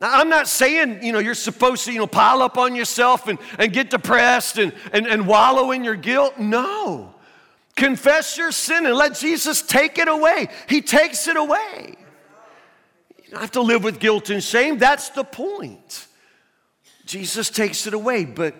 Now, 0.00 0.18
I'm 0.18 0.30
not 0.30 0.48
saying, 0.48 1.02
you 1.02 1.12
know, 1.12 1.18
you're 1.18 1.34
supposed 1.34 1.84
to, 1.84 1.92
you 1.92 1.98
know, 1.98 2.06
pile 2.06 2.40
up 2.42 2.56
on 2.56 2.74
yourself 2.74 3.28
and, 3.28 3.38
and 3.58 3.72
get 3.72 3.90
depressed 3.90 4.58
and, 4.58 4.72
and, 4.92 5.06
and 5.06 5.26
wallow 5.26 5.72
in 5.72 5.84
your 5.84 5.96
guilt. 5.96 6.38
No. 6.38 7.14
Confess 7.76 8.38
your 8.38 8.50
sin 8.50 8.86
and 8.86 8.94
let 8.94 9.14
Jesus 9.14 9.62
take 9.62 9.98
it 9.98 10.08
away. 10.08 10.48
He 10.68 10.80
takes 10.80 11.28
it 11.28 11.36
away. 11.36 11.96
You 13.30 13.34
don't 13.34 13.42
have 13.42 13.52
to 13.52 13.62
live 13.62 13.84
with 13.84 14.00
guilt 14.00 14.28
and 14.28 14.42
shame. 14.42 14.78
That's 14.78 15.10
the 15.10 15.22
point. 15.22 16.08
Jesus 17.06 17.48
takes 17.48 17.86
it 17.86 17.94
away, 17.94 18.24
but 18.24 18.56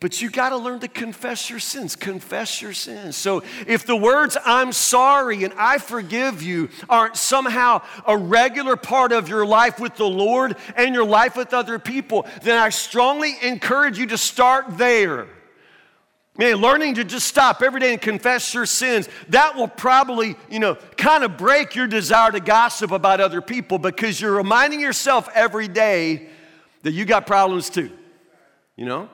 but 0.00 0.20
you 0.20 0.28
got 0.28 0.50
to 0.50 0.58
learn 0.58 0.80
to 0.80 0.88
confess 0.88 1.48
your 1.48 1.60
sins. 1.60 1.96
Confess 1.96 2.60
your 2.60 2.74
sins. 2.74 3.16
So 3.16 3.42
if 3.66 3.86
the 3.86 3.96
words 3.96 4.36
I'm 4.44 4.72
sorry 4.72 5.44
and 5.44 5.54
I 5.56 5.78
forgive 5.78 6.42
you 6.42 6.68
aren't 6.90 7.16
somehow 7.16 7.80
a 8.06 8.14
regular 8.14 8.76
part 8.76 9.12
of 9.12 9.30
your 9.30 9.46
life 9.46 9.80
with 9.80 9.96
the 9.96 10.08
Lord 10.08 10.56
and 10.76 10.94
your 10.94 11.06
life 11.06 11.34
with 11.34 11.54
other 11.54 11.78
people, 11.78 12.26
then 12.42 12.58
I 12.58 12.68
strongly 12.68 13.36
encourage 13.40 13.98
you 13.98 14.04
to 14.08 14.18
start 14.18 14.76
there. 14.76 15.26
Man, 16.38 16.56
learning 16.56 16.94
to 16.94 17.04
just 17.04 17.26
stop 17.26 17.60
every 17.60 17.80
day 17.80 17.92
and 17.92 18.00
confess 18.00 18.54
your 18.54 18.64
sins, 18.64 19.06
that 19.28 19.54
will 19.54 19.68
probably, 19.68 20.34
you 20.50 20.60
know, 20.60 20.76
kind 20.96 21.24
of 21.24 21.36
break 21.36 21.74
your 21.74 21.86
desire 21.86 22.30
to 22.30 22.40
gossip 22.40 22.90
about 22.90 23.20
other 23.20 23.42
people 23.42 23.78
because 23.78 24.18
you're 24.18 24.34
reminding 24.34 24.80
yourself 24.80 25.28
every 25.34 25.68
day 25.68 26.28
that 26.82 26.92
you 26.92 27.04
got 27.04 27.26
problems 27.26 27.68
too. 27.68 27.90
You 28.76 28.86
know? 28.86 29.10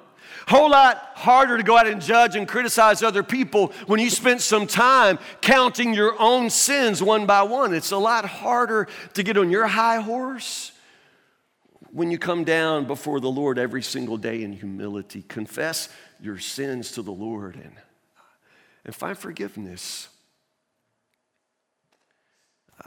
Whole 0.46 0.70
lot 0.70 1.10
harder 1.14 1.56
to 1.56 1.62
go 1.64 1.76
out 1.76 1.88
and 1.88 2.00
judge 2.00 2.36
and 2.36 2.46
criticize 2.46 3.02
other 3.02 3.24
people 3.24 3.72
when 3.86 3.98
you 3.98 4.10
spent 4.10 4.40
some 4.40 4.66
time 4.66 5.18
counting 5.40 5.92
your 5.92 6.14
own 6.20 6.48
sins 6.50 7.02
one 7.02 7.26
by 7.26 7.42
one. 7.42 7.74
It's 7.74 7.90
a 7.90 7.98
lot 7.98 8.26
harder 8.26 8.86
to 9.14 9.22
get 9.24 9.36
on 9.36 9.50
your 9.50 9.66
high 9.66 10.00
horse 10.00 10.72
when 11.92 12.10
you 12.10 12.18
come 12.18 12.44
down 12.44 12.86
before 12.86 13.20
the 13.20 13.30
Lord 13.30 13.58
every 13.58 13.82
single 13.82 14.16
day 14.16 14.42
in 14.42 14.52
humility. 14.52 15.22
Confess 15.28 15.88
your 16.20 16.38
sins 16.38 16.92
to 16.92 17.02
the 17.02 17.12
Lord 17.12 17.56
and, 17.56 17.72
and 18.84 18.94
find 18.94 19.16
forgiveness. 19.16 20.08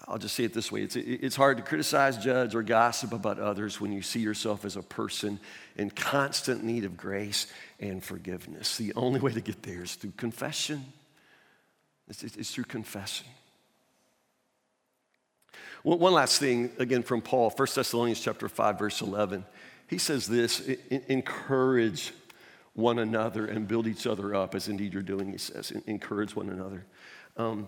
I'll 0.07 0.17
just 0.17 0.35
say 0.35 0.45
it 0.45 0.53
this 0.53 0.71
way 0.71 0.81
it's, 0.83 0.95
it's 0.95 1.35
hard 1.35 1.57
to 1.57 1.63
criticize, 1.63 2.17
judge, 2.17 2.55
or 2.55 2.63
gossip 2.63 3.13
about 3.13 3.39
others 3.39 3.79
when 3.79 3.91
you 3.91 4.01
see 4.01 4.19
yourself 4.19 4.65
as 4.65 4.75
a 4.75 4.81
person 4.81 5.39
in 5.75 5.89
constant 5.89 6.63
need 6.63 6.85
of 6.85 6.97
grace 6.97 7.47
and 7.79 8.03
forgiveness. 8.03 8.77
The 8.77 8.93
only 8.95 9.19
way 9.19 9.33
to 9.33 9.41
get 9.41 9.63
there 9.63 9.83
is 9.83 9.95
through 9.95 10.11
confession. 10.11 10.85
It's, 12.07 12.23
it's 12.23 12.51
through 12.51 12.65
confession. 12.65 13.27
One 15.83 16.13
last 16.13 16.39
thing, 16.39 16.71
again, 16.77 17.01
from 17.01 17.21
Paul, 17.21 17.49
1 17.49 17.67
Thessalonians 17.73 18.19
chapter 18.19 18.47
5, 18.47 18.77
verse 18.77 19.01
11. 19.01 19.43
He 19.87 19.97
says 19.97 20.27
this, 20.27 20.59
encourage 21.07 22.13
one 22.73 22.99
another 22.99 23.47
and 23.47 23.67
build 23.67 23.87
each 23.87 24.05
other 24.05 24.35
up, 24.35 24.53
as 24.55 24.67
indeed 24.67 24.93
you're 24.93 25.01
doing, 25.01 25.31
he 25.31 25.37
says. 25.37 25.71
Encourage 25.87 26.35
one 26.35 26.49
another. 26.49 26.85
Um, 27.35 27.67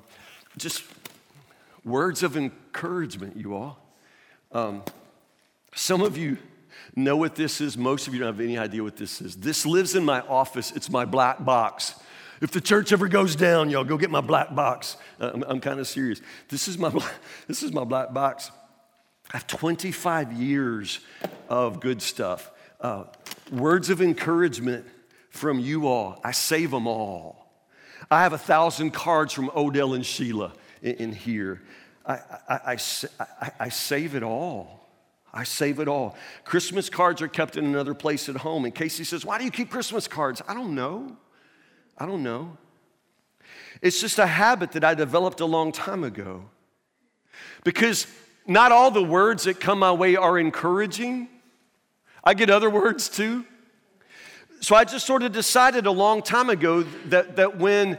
just 0.58 0.84
words 1.84 2.23
of 2.23 2.38
encouragement, 2.38 3.36
you 3.36 3.56
all. 3.56 3.80
Um, 4.52 4.84
some 5.73 6.02
of 6.02 6.17
you 6.17 6.38
know 6.95 7.17
what 7.17 7.36
this 7.36 7.62
is, 7.62 7.78
most 7.78 8.08
of 8.08 8.13
you 8.13 8.19
don't 8.19 8.28
have 8.28 8.39
any 8.39 8.58
idea 8.58 8.84
what 8.84 8.95
this 8.95 9.21
is. 9.21 9.36
This 9.36 9.65
lives 9.65 9.95
in 9.95 10.06
my 10.06 10.21
office, 10.21 10.71
it's 10.71 10.89
my 10.89 11.06
black 11.06 11.43
box. 11.43 11.95
If 12.41 12.52
the 12.52 12.62
church 12.62 12.91
ever 12.91 13.08
goes 13.08 13.36
down, 13.36 13.69
y'all 13.69 13.84
go 13.84 13.98
get 13.98 14.10
my 14.10 14.22
black 14.22 14.54
box. 14.54 14.98
Uh, 15.19 15.32
I'm, 15.34 15.43
I'm 15.43 15.60
kind 15.60 15.80
of 15.80 15.88
serious. 15.88 16.22
This 16.50 16.67
is, 16.67 16.78
my, 16.78 16.89
this 17.48 17.63
is 17.63 17.72
my 17.72 17.84
black 17.84 18.13
box. 18.13 18.52
I 19.34 19.38
have 19.38 19.48
25 19.48 20.34
years 20.34 21.00
of 21.50 21.80
good 21.80 22.02
stuff. 22.02 22.52
Uh, 22.80 23.06
words 23.52 23.89
of 23.89 24.02
encouragement 24.02 24.86
from 25.30 25.60
you 25.60 25.88
all. 25.88 26.19
I 26.24 26.32
save 26.32 26.72
them 26.72 26.88
all. 26.88 27.43
I 28.12 28.24
have 28.24 28.34
a 28.34 28.38
thousand 28.38 28.91
cards 28.91 29.34
from 29.34 29.50
Odell 29.56 29.93
and 29.93 30.06
Sheila 30.06 30.54
in, 30.82 30.96
in 30.96 31.12
here. 31.13 31.62
I, 32.06 32.13
I, 32.50 32.78
I, 33.19 33.52
I, 33.62 33.69
save 33.69 34.13
it 34.13 34.24
all. 34.24 34.89
I 35.34 35.46
save 35.46 35.80
it 35.80 35.88
all. 35.88 36.17
Christmas 36.43 36.89
cards 36.89 37.22
are 37.22 37.30
kept 37.30 37.56
in 37.56 37.65
another 37.65 37.93
place 37.93 38.28
at 38.28 38.36
home. 38.36 38.65
And 38.65 38.76
Casey 38.76 39.06
says, 39.06 39.26
Why 39.26 39.38
do 39.38 39.46
you 39.46 39.52
keep 39.52 39.69
Christmas 39.69 40.08
cards? 40.08 40.41
I 40.48 40.54
don't 40.54 40.76
know. 40.76 41.17
I 42.04 42.06
don't 42.06 42.22
know. 42.22 42.58
It's 43.82 44.02
just 44.02 44.20
a 44.20 44.28
habit 44.28 44.74
that 44.74 44.84
I 44.84 44.94
developed 44.94 45.39
a 45.39 45.46
long 45.46 45.72
time 45.72 46.04
ago. 46.04 46.44
Because 47.63 48.08
not 48.46 48.74
all 48.74 48.92
the 48.92 49.02
words 49.02 49.46
that 49.46 49.62
come 49.62 49.80
my 49.80 49.94
way 49.94 50.18
are 50.18 50.38
encouraging. 50.38 51.30
I 52.22 52.34
get 52.34 52.50
other 52.50 52.70
words 52.70 53.08
too. 53.08 53.46
So 54.60 54.76
I 54.76 54.84
just 54.84 55.08
sort 55.08 55.24
of 55.24 55.32
decided 55.32 55.86
a 55.86 55.92
long 55.92 56.22
time 56.22 56.50
ago 56.50 56.84
that, 57.06 57.38
that 57.38 57.58
when 57.58 57.98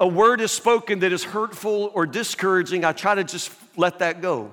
a 0.00 0.08
word 0.08 0.40
is 0.40 0.50
spoken 0.50 0.98
that 0.98 1.12
is 1.12 1.22
hurtful 1.22 1.92
or 1.94 2.04
discouraging, 2.04 2.84
I 2.84 2.90
try 2.90 3.14
to 3.14 3.22
just 3.22 3.52
let 3.76 4.00
that 4.00 4.20
go. 4.20 4.50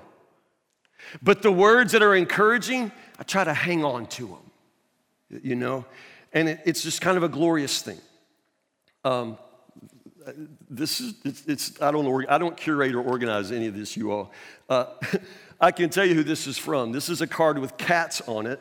But 1.23 1.41
the 1.41 1.51
words 1.51 1.93
that 1.93 2.03
are 2.03 2.13
encouraging, 2.13 2.91
I 3.17 3.23
try 3.23 3.43
to 3.43 3.56
hang 3.56 3.84
on 3.84 4.06
to 4.06 4.27
them, 4.27 5.41
you 5.41 5.56
know? 5.56 5.84
And 6.32 6.47
it, 6.47 6.60
it's 6.63 6.84
just 6.84 7.01
kind 7.01 7.17
of 7.17 7.23
a 7.23 7.29
glorious 7.29 7.82
thing. 7.82 7.97
Um, 9.03 9.37
this 10.69 11.01
is, 11.01 11.15
it's, 11.25 11.45
it's, 11.45 11.81
I, 11.81 11.91
don't, 11.91 12.29
I 12.29 12.37
don't 12.37 12.55
curate 12.55 12.95
or 12.95 13.01
organize 13.01 13.51
any 13.51 13.67
of 13.67 13.75
this, 13.75 13.97
you 13.97 14.11
all. 14.11 14.31
Uh, 14.69 14.85
I 15.61 15.71
can 15.71 15.89
tell 15.89 16.05
you 16.05 16.15
who 16.15 16.23
this 16.23 16.47
is 16.47 16.57
from. 16.57 16.91
This 16.91 17.09
is 17.09 17.21
a 17.21 17.27
card 17.27 17.59
with 17.59 17.77
cats 17.77 18.21
on 18.21 18.45
it 18.47 18.59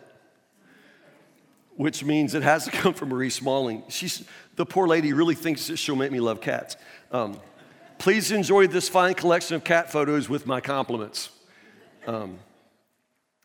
which 1.76 2.04
means 2.04 2.34
it 2.34 2.42
has 2.42 2.64
to 2.64 2.70
come 2.82 2.94
from 2.94 3.08
Marie 3.08 3.30
Smalling. 3.30 3.82
She's, 3.88 4.24
the 4.56 4.66
poor 4.66 4.86
lady 4.86 5.12
really 5.12 5.34
thinks 5.34 5.66
that 5.68 5.78
she'll 5.78 5.96
make 5.96 6.12
me 6.12 6.20
love 6.20 6.40
cats. 6.40 6.76
Um, 7.10 7.40
please 7.98 8.30
enjoy 8.30 8.66
this 8.66 8.88
fine 8.88 9.14
collection 9.14 9.56
of 9.56 9.64
cat 9.64 9.90
photos 9.90 10.28
with 10.28 10.46
my 10.46 10.60
compliments. 10.60 11.30
Um, 12.06 12.38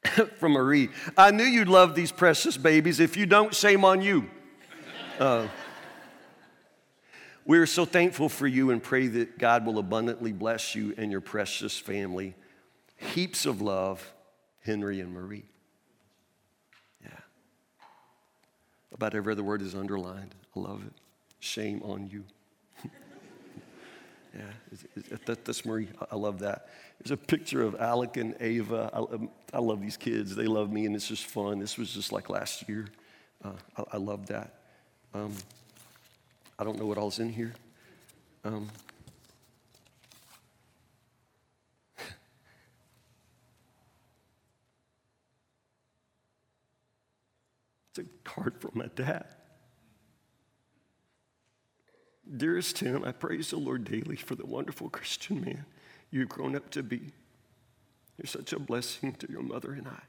from 0.37 0.53
Marie. 0.53 0.89
I 1.17 1.31
knew 1.31 1.43
you'd 1.43 1.67
love 1.67 1.95
these 1.95 2.11
precious 2.11 2.57
babies. 2.57 2.99
If 2.99 3.17
you 3.17 3.25
don't, 3.25 3.53
shame 3.53 3.83
on 3.83 4.01
you. 4.01 4.29
Uh, 5.19 5.47
we 7.47 7.57
are 7.59 7.65
so 7.65 7.85
thankful 7.85 8.27
for 8.27 8.45
you 8.45 8.71
and 8.71 8.83
pray 8.83 9.07
that 9.07 9.39
God 9.39 9.65
will 9.65 9.79
abundantly 9.79 10.33
bless 10.33 10.75
you 10.75 10.93
and 10.97 11.09
your 11.09 11.21
precious 11.21 11.79
family. 11.79 12.35
Heaps 12.97 13.45
of 13.45 13.61
love, 13.61 14.13
Henry 14.63 14.99
and 14.99 15.13
Marie. 15.13 15.45
Yeah. 17.01 17.09
About 18.93 19.15
every 19.15 19.31
other 19.31 19.43
word 19.43 19.61
is 19.61 19.75
underlined. 19.75 20.35
I 20.55 20.59
love 20.59 20.83
it. 20.85 20.91
Shame 21.39 21.81
on 21.83 22.07
you. 22.07 22.25
yeah, 24.35 24.41
that, 25.25 25.45
that's 25.45 25.65
Marie. 25.65 25.87
I 26.11 26.17
love 26.17 26.39
that. 26.39 26.67
There's 26.99 27.11
a 27.11 27.17
picture 27.17 27.61
of 27.61 27.75
Alec 27.75 28.17
and 28.17 28.35
Ava. 28.41 28.89
I, 28.93 28.97
um, 28.97 29.29
I, 29.53 29.59
love 29.59 29.79
these 29.79 29.95
kids. 29.95 30.35
They 30.35 30.47
love 30.47 30.69
me, 30.69 30.85
and 30.85 30.95
it's 30.95 31.07
just 31.07 31.25
fun. 31.25 31.59
This 31.59 31.77
was 31.77 31.93
just 31.93 32.11
like 32.11 32.29
last 32.29 32.67
year. 32.67 32.87
Uh, 33.41 33.51
I, 33.77 33.83
I, 33.93 33.97
love 33.97 34.25
that. 34.27 34.55
Um, 35.13 35.33
I 36.59 36.63
don't 36.63 36.79
know 36.79 36.85
what 36.85 36.97
all's 36.97 37.19
in 37.19 37.29
here. 37.29 37.53
Um, 38.43 38.69
It's 47.89 47.99
a 47.99 48.03
card 48.23 48.59
from 48.59 48.71
my 48.75 48.87
dad. 48.95 49.25
Dearest 52.35 52.75
Tim, 52.75 53.03
I 53.03 53.11
praise 53.11 53.51
the 53.51 53.57
Lord 53.57 53.85
daily 53.85 54.17
for 54.17 54.35
the 54.35 54.45
wonderful 54.45 54.89
Christian 54.89 55.41
man 55.41 55.65
you've 56.11 56.29
grown 56.29 56.55
up 56.55 56.69
to 56.71 56.83
be. 56.83 57.11
You're 58.17 58.27
such 58.27 58.53
a 58.53 58.59
blessing 58.59 59.13
to 59.13 59.31
your 59.31 59.41
mother 59.41 59.73
and 59.73 59.87
I. 59.87 60.01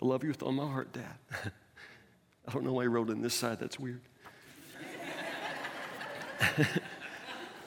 I 0.00 0.06
love 0.06 0.22
you 0.22 0.30
with 0.30 0.42
all 0.42 0.52
my 0.52 0.66
heart, 0.66 0.92
Dad. 0.92 1.18
I 2.48 2.52
don't 2.52 2.64
know 2.64 2.74
why 2.74 2.84
I 2.84 2.86
wrote 2.86 3.10
on 3.10 3.20
this 3.20 3.34
side, 3.34 3.58
that's 3.58 3.78
weird. 3.78 4.00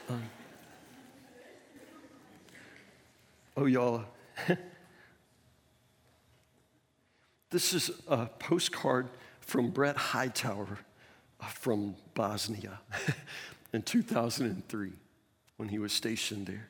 Um, 0.09 0.23
oh, 3.57 3.65
y'all. 3.65 4.05
this 7.49 7.73
is 7.73 7.91
a 8.07 8.25
postcard 8.27 9.09
from 9.39 9.69
Brett 9.69 9.97
Hightower 9.97 10.79
uh, 11.39 11.45
from 11.47 11.95
Bosnia 12.13 12.79
in 13.73 13.81
2003 13.81 14.91
when 15.57 15.69
he 15.69 15.79
was 15.79 15.91
stationed 15.91 16.47
there. 16.47 16.67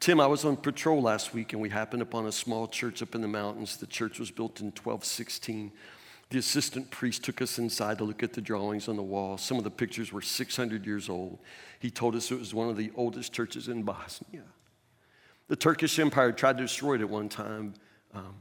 Tim, 0.00 0.20
I 0.20 0.26
was 0.26 0.44
on 0.44 0.56
patrol 0.56 1.00
last 1.00 1.32
week 1.32 1.52
and 1.52 1.62
we 1.62 1.70
happened 1.70 2.02
upon 2.02 2.26
a 2.26 2.32
small 2.32 2.66
church 2.66 3.00
up 3.00 3.14
in 3.14 3.20
the 3.20 3.28
mountains. 3.28 3.76
The 3.76 3.86
church 3.86 4.18
was 4.18 4.30
built 4.30 4.60
in 4.60 4.66
1216. 4.66 5.72
The 6.30 6.38
assistant 6.38 6.90
priest 6.90 7.22
took 7.22 7.42
us 7.42 7.58
inside 7.58 7.98
to 7.98 8.04
look 8.04 8.22
at 8.22 8.32
the 8.32 8.40
drawings 8.40 8.88
on 8.88 8.96
the 8.96 9.02
wall. 9.02 9.38
Some 9.38 9.58
of 9.58 9.64
the 9.64 9.70
pictures 9.70 10.12
were 10.12 10.22
600 10.22 10.86
years 10.86 11.08
old. 11.08 11.38
He 11.78 11.90
told 11.90 12.16
us 12.16 12.30
it 12.30 12.38
was 12.38 12.54
one 12.54 12.68
of 12.68 12.76
the 12.76 12.90
oldest 12.96 13.32
churches 13.32 13.68
in 13.68 13.82
Bosnia. 13.82 14.42
The 15.48 15.56
Turkish 15.56 15.98
Empire 15.98 16.32
tried 16.32 16.56
to 16.56 16.64
destroy 16.64 16.94
it 16.94 17.02
at 17.02 17.08
one 17.08 17.28
time. 17.28 17.74
Um, 18.14 18.34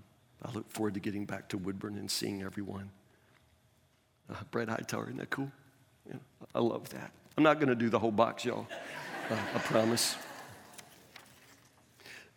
I 0.44 0.52
look 0.52 0.70
forward 0.70 0.94
to 0.94 1.00
getting 1.00 1.26
back 1.26 1.50
to 1.50 1.58
Woodburn 1.58 1.98
and 1.98 2.10
seeing 2.10 2.42
everyone. 2.42 2.90
Uh, 4.30 4.36
Brett 4.52 4.70
Hightower, 4.70 5.06
isn't 5.06 5.18
that 5.18 5.30
cool? 5.30 5.52
Yeah, 6.08 6.16
I 6.56 6.60
love 6.60 6.90
that. 6.90 7.12
I'm 7.38 7.44
not 7.44 7.56
going 7.56 7.70
to 7.70 7.76
do 7.76 7.90
the 7.90 8.00
whole 8.00 8.12
box, 8.12 8.46
y'all. 8.46 8.68
Uh, 9.30 9.36
I 9.56 9.60
promise. 9.60 10.16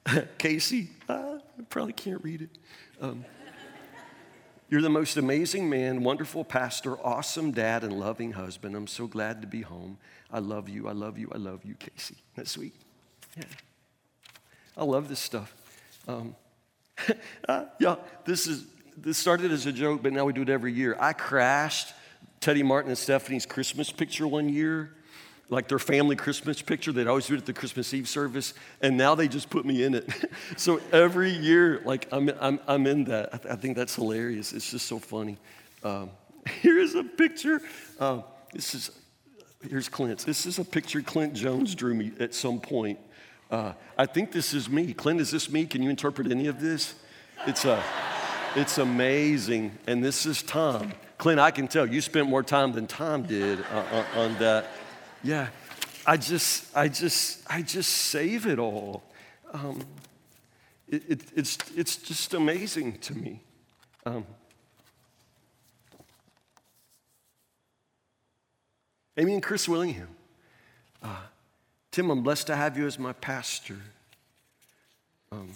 Casey, 0.39 0.91
I 1.09 1.39
probably 1.69 1.93
can't 1.93 2.23
read 2.23 2.43
it. 2.43 2.51
Um, 3.01 3.25
you're 4.69 4.83
the 4.83 4.91
most 4.91 5.17
amazing 5.17 5.71
man, 5.71 6.03
wonderful 6.03 6.45
pastor, 6.45 6.99
awesome 6.99 7.53
dad, 7.53 7.85
and 7.85 7.93
loving 7.93 8.33
husband. 8.33 8.75
I'm 8.75 8.89
so 8.89 9.07
glad 9.07 9.41
to 9.43 9.47
be 9.47 9.63
home. 9.63 9.99
I 10.33 10.41
love 10.41 10.69
you. 10.69 10.89
I 10.89 10.93
love 10.93 11.19
you. 11.19 11.31
I 11.33 11.39
love 11.39 11.65
you, 11.65 11.75
Casey. 11.75 12.17
That's 12.35 12.51
sweet. 12.51 12.75
Yeah. 13.37 13.45
I 14.77 14.85
love 14.85 15.09
this 15.09 15.21
stuff. 15.21 15.55
Um, 16.09 16.35
uh, 17.49 17.67
yeah, 17.79 17.97
this 18.25 18.47
is 18.47 18.67
this 18.97 19.19
started 19.19 19.53
as 19.53 19.67
a 19.67 19.73
joke, 19.73 20.03
but 20.03 20.13
now 20.13 20.25
we 20.25 20.33
do 20.33 20.43
it 20.43 20.49
every 20.49 20.73
year. 20.73 20.97
I 20.99 21.13
crashed 21.13 21.93
Teddy 22.41 22.63
Martin 22.63 22.91
and 22.91 22.99
Stephanie's 22.99 23.47
Christmas 23.47 23.93
picture 23.93 24.27
one 24.27 24.49
year 24.49 24.96
like 25.49 25.69
their 25.69 25.79
family 25.79 26.17
Christmas 26.17 26.61
picture. 26.61 26.93
They'd 26.93 27.07
always 27.07 27.27
do 27.27 27.35
it 27.35 27.39
at 27.39 27.47
the 27.47 27.53
Christmas 27.53 27.93
Eve 27.95 28.09
service, 28.09 28.55
and 28.81 28.97
now 28.97 29.15
they 29.15 29.29
just 29.29 29.49
put 29.51 29.65
me 29.65 29.85
in 29.85 29.95
it. 29.95 30.09
so 30.57 30.81
every 30.93 31.31
year, 31.31 31.83
like 31.85 32.09
I'm, 32.13 32.31
I'm, 32.41 32.61
I'm 32.67 32.87
in 32.87 33.05
that. 33.05 33.31
I, 33.33 33.37
th- 33.39 33.55
I, 33.55 33.57
think 33.57 33.77
that's 33.77 33.95
hilarious. 33.95 34.53
It's 34.53 34.71
just 34.71 34.87
so 34.87 34.99
funny. 34.99 35.39
Um, 35.83 36.11
here's 36.61 36.95
a 36.95 37.05
picture. 37.05 37.61
Uh, 37.99 38.23
this 38.53 38.75
is 38.75 38.91
here's 39.69 39.89
Clint. 39.89 40.21
This 40.21 40.47
is 40.47 40.59
a 40.59 40.65
picture 40.65 41.01
Clint 41.01 41.35
Jones 41.35 41.75
drew 41.75 41.95
me 41.95 42.13
at 42.19 42.35
some 42.35 42.61
point. 42.61 42.99
Uh, 43.51 43.73
I 43.97 44.07
think 44.07 44.33
this 44.33 44.53
is 44.53 44.69
me. 44.69 44.93
Clint, 44.93 45.21
is 45.21 45.31
this 45.31 45.51
me? 45.51 45.67
Can 45.67 45.83
you 45.83 45.91
interpret 45.91 46.31
any 46.31 46.49
of 46.49 46.61
this? 46.61 46.95
It's 47.47 47.65
a, 47.65 47.83
it's 48.57 48.79
amazing. 48.79 49.79
And 49.87 50.03
this 50.03 50.27
is 50.27 50.43
Tom. 50.43 50.93
Clint, 51.19 51.39
I 51.39 51.51
can 51.51 51.69
tell 51.69 51.87
you 51.87 52.01
spent 52.01 52.29
more 52.29 52.43
time 52.43 52.73
than 52.73 52.87
Tom 52.87 53.23
did 53.23 53.61
uh, 53.73 53.85
uh 53.93 54.21
on 54.21 54.39
that. 54.39 54.67
Yeah, 55.27 55.49
I 56.07 56.19
just, 56.19 56.77
I 56.77 56.87
just, 56.87 57.43
I 57.51 57.61
just 57.61 57.91
save 57.91 58.47
it 58.47 58.61
all. 58.61 59.03
Um, 59.53 59.83
it, 60.89 61.03
it, 61.09 61.21
it's, 61.35 61.59
it's 61.77 61.97
just 61.97 62.33
amazing 62.33 62.99
to 62.99 63.15
me. 63.17 63.41
Um, 64.05 64.25
Amy 69.17 69.35
and 69.35 69.43
Chris 69.43 69.69
Willingham. 69.69 70.11
Uh, 71.03 71.23
Tim, 71.91 72.09
I'm 72.11 72.23
blessed 72.23 72.47
to 72.47 72.55
have 72.55 72.79
you 72.79 72.87
as 72.87 72.97
my 72.97 73.13
pastor. 73.15 73.79
Um, 75.33 75.49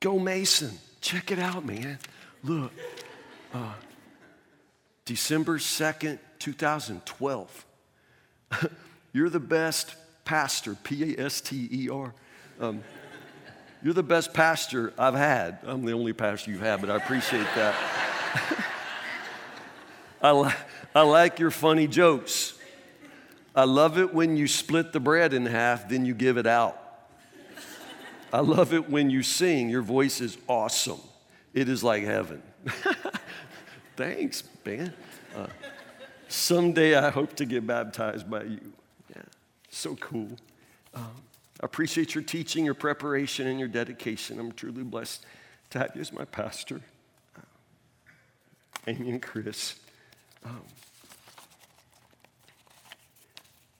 go 0.00 0.18
Mason. 0.18 0.78
Check 1.00 1.30
it 1.30 1.38
out, 1.38 1.64
man. 1.64 1.98
Look. 2.44 2.72
Uh, 3.54 3.72
December 5.06 5.56
2nd, 5.56 6.18
2012. 6.38 7.66
you're 9.12 9.30
the 9.30 9.40
best 9.40 9.94
pastor, 10.24 10.76
P 10.82 11.14
A 11.14 11.24
S 11.26 11.40
T 11.40 11.68
E 11.70 11.88
R. 11.88 12.14
Um, 12.60 12.82
you're 13.82 13.94
the 13.94 14.02
best 14.02 14.34
pastor 14.34 14.92
I've 14.98 15.14
had. 15.14 15.60
I'm 15.64 15.84
the 15.84 15.92
only 15.92 16.12
pastor 16.12 16.50
you've 16.50 16.60
had, 16.60 16.80
but 16.80 16.90
I 16.90 16.96
appreciate 16.96 17.46
that. 17.54 17.74
I, 20.20 20.32
li- 20.32 20.52
I 20.94 21.02
like 21.02 21.38
your 21.38 21.52
funny 21.52 21.86
jokes. 21.86 22.54
I 23.54 23.64
love 23.64 23.98
it 23.98 24.12
when 24.12 24.36
you 24.36 24.48
split 24.48 24.92
the 24.92 25.00
bread 25.00 25.32
in 25.32 25.46
half, 25.46 25.88
then 25.88 26.04
you 26.04 26.14
give 26.14 26.38
it 26.38 26.46
out. 26.46 26.80
I 28.32 28.40
love 28.40 28.74
it 28.74 28.90
when 28.90 29.10
you 29.10 29.22
sing. 29.22 29.70
Your 29.70 29.82
voice 29.82 30.20
is 30.20 30.36
awesome. 30.48 31.00
It 31.54 31.68
is 31.68 31.82
like 31.82 32.02
heaven. 32.02 32.42
Thanks, 33.96 34.42
man. 34.64 34.92
Uh, 35.34 35.46
Someday 36.28 36.94
I 36.94 37.10
hope 37.10 37.34
to 37.36 37.46
get 37.46 37.66
baptized 37.66 38.30
by 38.30 38.42
you. 38.44 38.72
Yeah, 39.14 39.22
so 39.70 39.96
cool. 39.96 40.28
Um, 40.94 41.22
I 41.60 41.66
appreciate 41.66 42.14
your 42.14 42.22
teaching, 42.22 42.64
your 42.64 42.74
preparation, 42.74 43.46
and 43.46 43.58
your 43.58 43.68
dedication. 43.68 44.38
I'm 44.38 44.52
truly 44.52 44.82
blessed 44.82 45.24
to 45.70 45.78
have 45.78 45.92
you 45.94 46.02
as 46.02 46.12
my 46.12 46.26
pastor. 46.26 46.82
Uh, 47.36 47.40
Amy 48.86 49.10
and 49.10 49.22
Chris. 49.22 49.76
Um, 50.44 50.62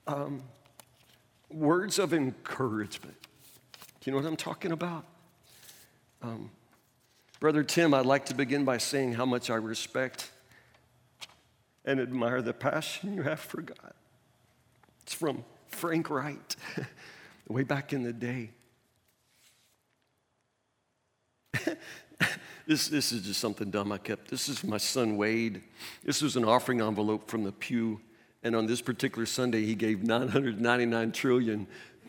um, 0.06 0.42
words 1.50 1.98
of 1.98 2.14
encouragement. 2.14 3.16
Do 4.00 4.10
you 4.10 4.12
know 4.12 4.22
what 4.22 4.26
I'm 4.26 4.36
talking 4.36 4.72
about? 4.72 5.04
Um, 6.22 6.50
Brother 7.40 7.62
Tim, 7.62 7.94
I'd 7.94 8.06
like 8.06 8.26
to 8.26 8.34
begin 8.34 8.64
by 8.64 8.78
saying 8.78 9.12
how 9.12 9.26
much 9.26 9.50
I 9.50 9.56
respect 9.56 10.30
and 11.88 11.98
admire 12.00 12.42
the 12.42 12.52
passion 12.52 13.14
you 13.14 13.22
have 13.22 13.40
for 13.40 13.62
God. 13.62 13.94
It's 15.04 15.14
from 15.14 15.42
Frank 15.68 16.10
Wright, 16.10 16.54
way 17.48 17.62
back 17.62 17.94
in 17.94 18.02
the 18.02 18.12
day. 18.12 18.50
this, 22.66 22.88
this 22.88 23.10
is 23.10 23.22
just 23.22 23.40
something 23.40 23.70
dumb 23.70 23.90
I 23.90 23.96
kept. 23.96 24.28
This 24.28 24.50
is 24.50 24.62
my 24.62 24.76
son 24.76 25.16
Wade. 25.16 25.62
This 26.04 26.20
was 26.20 26.36
an 26.36 26.44
offering 26.44 26.82
envelope 26.82 27.30
from 27.30 27.42
the 27.42 27.52
pew. 27.52 28.02
And 28.42 28.54
on 28.54 28.66
this 28.66 28.82
particular 28.82 29.24
Sunday, 29.24 29.64
he 29.64 29.74
gave 29.74 30.02
999 30.02 31.12
trillion, 31.12 31.66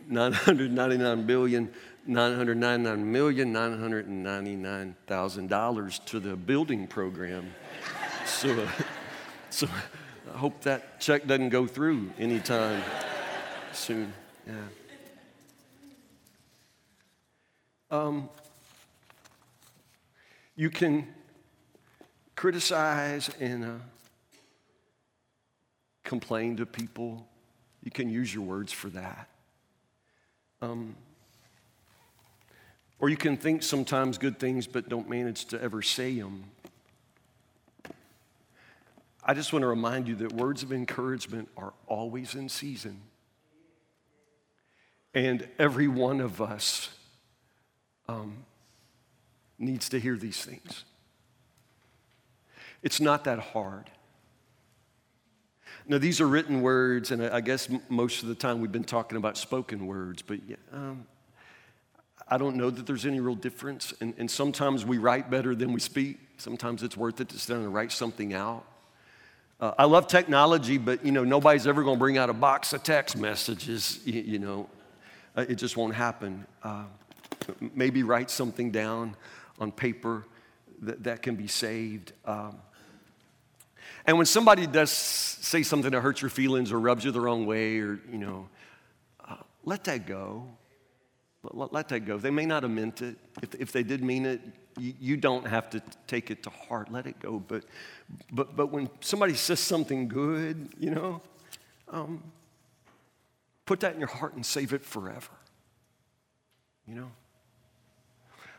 999 0.09 1.25
billion, 1.25 1.71
999 2.05 3.11
million, 3.11 3.53
999,000 3.53 5.47
dollars 5.47 5.99
to 5.99 6.19
the 6.19 6.35
building 6.35 6.85
program. 6.85 7.53
So, 8.25 8.51
uh, 8.51 8.67
so 9.49 9.67
I 10.33 10.37
hope 10.37 10.61
that 10.61 10.99
check 10.99 11.25
doesn't 11.25 11.49
go 11.49 11.65
through 11.65 12.11
anytime 12.17 12.81
soon. 13.71 14.13
Yeah. 14.47 14.53
Um, 17.91 18.29
you 20.55 20.69
can 20.69 21.07
criticize 22.35 23.29
and 23.39 23.63
uh, 23.63 23.69
complain 26.03 26.57
to 26.57 26.65
people. 26.65 27.27
You 27.83 27.91
can 27.91 28.09
use 28.09 28.33
your 28.33 28.43
words 28.43 28.71
for 28.71 28.89
that. 28.89 29.27
Um, 30.61 30.95
or 32.99 33.09
you 33.09 33.17
can 33.17 33.37
think 33.37 33.63
sometimes 33.63 34.17
good 34.17 34.39
things 34.39 34.67
but 34.67 34.89
don't 34.89 35.09
manage 35.09 35.45
to 35.45 35.61
ever 35.61 35.81
say 35.81 36.19
them. 36.19 36.43
I 39.29 39.35
just 39.35 39.53
want 39.53 39.61
to 39.61 39.67
remind 39.67 40.07
you 40.07 40.15
that 40.15 40.33
words 40.33 40.63
of 40.63 40.73
encouragement 40.73 41.49
are 41.55 41.71
always 41.85 42.33
in 42.33 42.49
season. 42.49 42.99
And 45.13 45.47
every 45.59 45.87
one 45.87 46.19
of 46.19 46.41
us 46.41 46.89
um, 48.07 48.37
needs 49.59 49.87
to 49.89 49.99
hear 49.99 50.17
these 50.17 50.43
things. 50.43 50.83
It's 52.81 52.99
not 52.99 53.25
that 53.25 53.37
hard. 53.37 53.91
Now, 55.87 55.99
these 55.99 56.19
are 56.19 56.27
written 56.27 56.63
words, 56.63 57.11
and 57.11 57.23
I 57.23 57.41
guess 57.41 57.69
most 57.87 58.23
of 58.23 58.29
the 58.29 58.35
time 58.35 58.61
we've 58.61 58.71
been 58.71 58.83
talking 58.83 59.15
about 59.15 59.37
spoken 59.37 59.85
words, 59.85 60.23
but 60.23 60.39
um, 60.73 61.05
I 62.27 62.39
don't 62.39 62.55
know 62.55 62.71
that 62.71 62.87
there's 62.87 63.05
any 63.05 63.19
real 63.19 63.35
difference. 63.35 63.93
And, 64.01 64.15
and 64.17 64.31
sometimes 64.31 64.87
we 64.87 64.97
write 64.97 65.29
better 65.29 65.53
than 65.53 65.71
we 65.71 65.81
speak. 65.81 66.17
Sometimes 66.37 66.81
it's 66.81 66.97
worth 66.97 67.21
it 67.21 67.29
to 67.29 67.37
sit 67.37 67.53
down 67.53 67.61
and 67.61 67.71
write 67.71 67.91
something 67.91 68.33
out. 68.33 68.65
Uh, 69.59 69.73
I 69.77 69.85
love 69.85 70.07
technology, 70.07 70.77
but 70.77 71.05
you 71.05 71.11
know 71.11 71.23
nobody's 71.25 71.67
ever 71.67 71.83
going 71.83 71.97
to 71.97 71.99
bring 71.99 72.17
out 72.17 72.29
a 72.29 72.33
box 72.33 72.71
of 72.73 72.81
text 72.83 73.17
messages. 73.17 73.99
You, 74.05 74.21
you 74.21 74.39
know, 74.39 74.69
uh, 75.35 75.45
it 75.49 75.55
just 75.55 75.75
won't 75.75 75.95
happen. 75.95 76.45
Uh, 76.63 76.85
maybe 77.75 78.03
write 78.03 78.29
something 78.29 78.71
down 78.71 79.15
on 79.59 79.71
paper 79.71 80.25
that, 80.81 81.03
that 81.03 81.21
can 81.21 81.35
be 81.35 81.47
saved. 81.47 82.13
Um, 82.25 82.57
And 84.05 84.17
when 84.17 84.25
somebody 84.25 84.65
does 84.65 84.91
say 84.91 85.61
something 85.63 85.91
that 85.91 86.01
hurts 86.01 86.21
your 86.21 86.29
feelings 86.29 86.71
or 86.71 86.79
rubs 86.79 87.03
you 87.03 87.11
the 87.11 87.21
wrong 87.21 87.45
way, 87.45 87.79
or, 87.79 87.99
you 88.11 88.17
know, 88.17 88.49
uh, 89.27 89.35
let 89.65 89.83
that 89.83 90.07
go. 90.07 90.47
Let, 91.43 91.71
let, 91.71 91.87
that 91.89 92.01
go. 92.01 92.17
They 92.17 92.31
may 92.31 92.45
not 92.45 92.63
have 92.63 92.71
meant 92.71 93.01
it. 93.01 93.17
If, 93.41 93.55
if 93.55 93.71
they 93.71 93.83
did 93.83 94.03
mean 94.03 94.25
it, 94.25 94.41
you, 94.77 94.93
you, 94.99 95.17
don't 95.17 95.47
have 95.47 95.69
to 95.69 95.81
take 96.05 96.31
it 96.31 96.43
to 96.43 96.49
heart. 96.49 96.91
Let 96.91 97.07
it 97.07 97.19
go. 97.19 97.39
But, 97.39 97.63
but, 98.31 98.55
but 98.55 98.67
when 98.67 98.89
somebody 98.99 99.33
says 99.35 99.59
something 99.59 100.07
good, 100.07 100.69
you 100.77 100.91
know, 100.91 101.21
um, 101.87 102.23
put 103.65 103.79
that 103.81 103.93
in 103.93 103.99
your 103.99 104.09
heart 104.09 104.33
and 104.33 104.45
save 104.45 104.73
it 104.73 104.83
forever. 104.83 105.31
You 106.87 106.95
know? 106.95 107.11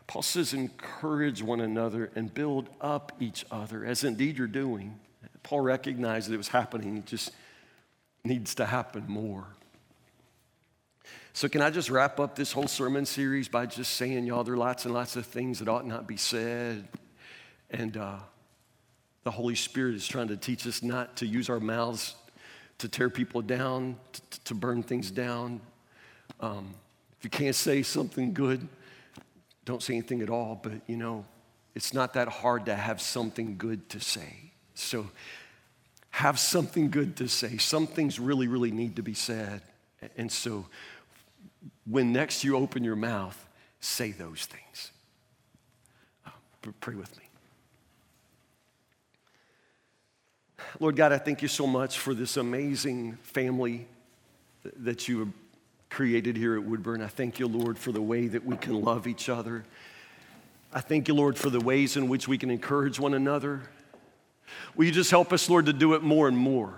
Paul 0.06 0.22
says, 0.22 0.54
encourage 0.54 1.42
one 1.42 1.60
another 1.60 2.10
and 2.16 2.32
build 2.32 2.68
up 2.80 3.12
each 3.20 3.44
other, 3.50 3.84
as 3.84 4.02
indeed 4.02 4.38
you're 4.38 4.48
doing. 4.48 4.98
Paul 5.42 5.60
recognized 5.60 6.28
that 6.28 6.34
it 6.34 6.38
was 6.38 6.48
happening, 6.48 6.96
it 6.96 7.06
just 7.06 7.30
needs 8.24 8.54
to 8.56 8.66
happen 8.66 9.04
more. 9.06 9.46
So, 11.32 11.48
can 11.48 11.62
I 11.62 11.70
just 11.70 11.90
wrap 11.90 12.18
up 12.18 12.34
this 12.34 12.50
whole 12.50 12.66
sermon 12.66 13.06
series 13.06 13.48
by 13.48 13.66
just 13.66 13.94
saying, 13.94 14.24
y'all, 14.24 14.42
there 14.42 14.54
are 14.54 14.56
lots 14.56 14.84
and 14.84 14.92
lots 14.92 15.14
of 15.14 15.26
things 15.26 15.60
that 15.60 15.68
ought 15.68 15.86
not 15.86 16.08
be 16.08 16.16
said. 16.16 16.88
And 17.70 17.96
uh, 17.96 18.16
the 19.22 19.30
Holy 19.30 19.54
Spirit 19.54 19.94
is 19.94 20.08
trying 20.08 20.28
to 20.28 20.36
teach 20.36 20.66
us 20.66 20.82
not 20.82 21.16
to 21.18 21.26
use 21.26 21.48
our 21.48 21.60
mouths 21.60 22.16
to 22.78 22.88
tear 22.88 23.10
people 23.10 23.42
down, 23.42 23.96
to, 24.12 24.40
to 24.44 24.54
burn 24.54 24.82
things 24.82 25.10
down. 25.10 25.60
Um, 26.40 26.74
if 27.18 27.24
you 27.24 27.30
can't 27.30 27.54
say 27.54 27.82
something 27.82 28.32
good, 28.32 28.66
don't 29.64 29.82
say 29.82 29.94
anything 29.94 30.22
at 30.22 30.30
all. 30.30 30.58
But, 30.60 30.80
you 30.86 30.96
know, 30.96 31.24
it's 31.74 31.94
not 31.94 32.14
that 32.14 32.28
hard 32.28 32.66
to 32.66 32.74
have 32.74 33.00
something 33.00 33.56
good 33.56 33.88
to 33.90 34.00
say. 34.00 34.52
So, 34.74 35.10
have 36.10 36.38
something 36.38 36.90
good 36.90 37.16
to 37.16 37.28
say. 37.28 37.58
Some 37.58 37.86
things 37.86 38.18
really, 38.18 38.48
really 38.48 38.72
need 38.72 38.96
to 38.96 39.02
be 39.02 39.14
said. 39.14 39.62
And 40.16 40.32
so, 40.32 40.66
when 41.90 42.12
next 42.12 42.44
you 42.44 42.56
open 42.56 42.84
your 42.84 42.96
mouth, 42.96 43.46
say 43.80 44.12
those 44.12 44.46
things. 44.46 44.92
Uh, 46.26 46.30
pray 46.80 46.94
with 46.94 47.16
me. 47.18 47.24
Lord 50.78 50.94
God, 50.94 51.12
I 51.12 51.18
thank 51.18 51.42
you 51.42 51.48
so 51.48 51.66
much 51.66 51.98
for 51.98 52.14
this 52.14 52.36
amazing 52.36 53.14
family 53.22 53.86
that 54.76 55.08
you 55.08 55.18
have 55.20 55.32
created 55.88 56.36
here 56.36 56.56
at 56.56 56.62
Woodburn. 56.62 57.02
I 57.02 57.08
thank 57.08 57.40
you, 57.40 57.48
Lord, 57.48 57.76
for 57.76 57.90
the 57.90 58.00
way 58.00 58.28
that 58.28 58.44
we 58.44 58.56
can 58.56 58.80
love 58.80 59.06
each 59.06 59.28
other. 59.28 59.64
I 60.72 60.80
thank 60.80 61.08
you, 61.08 61.14
Lord, 61.14 61.36
for 61.36 61.50
the 61.50 61.58
ways 61.58 61.96
in 61.96 62.08
which 62.08 62.28
we 62.28 62.38
can 62.38 62.50
encourage 62.50 63.00
one 63.00 63.14
another. 63.14 63.62
Will 64.76 64.84
you 64.84 64.92
just 64.92 65.10
help 65.10 65.32
us, 65.32 65.50
Lord, 65.50 65.66
to 65.66 65.72
do 65.72 65.94
it 65.94 66.02
more 66.02 66.28
and 66.28 66.36
more? 66.36 66.76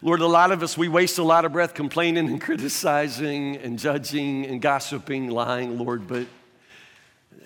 Lord, 0.00 0.20
a 0.20 0.26
lot 0.26 0.52
of 0.52 0.62
us, 0.62 0.78
we 0.78 0.88
waste 0.88 1.18
a 1.18 1.24
lot 1.24 1.44
of 1.44 1.52
breath 1.52 1.74
complaining 1.74 2.28
and 2.28 2.40
criticizing 2.48 3.56
and 3.56 3.78
judging 3.78 4.46
and 4.46 4.62
gossiping, 4.62 5.28
lying, 5.28 5.78
Lord, 5.78 6.06
but 6.06 6.26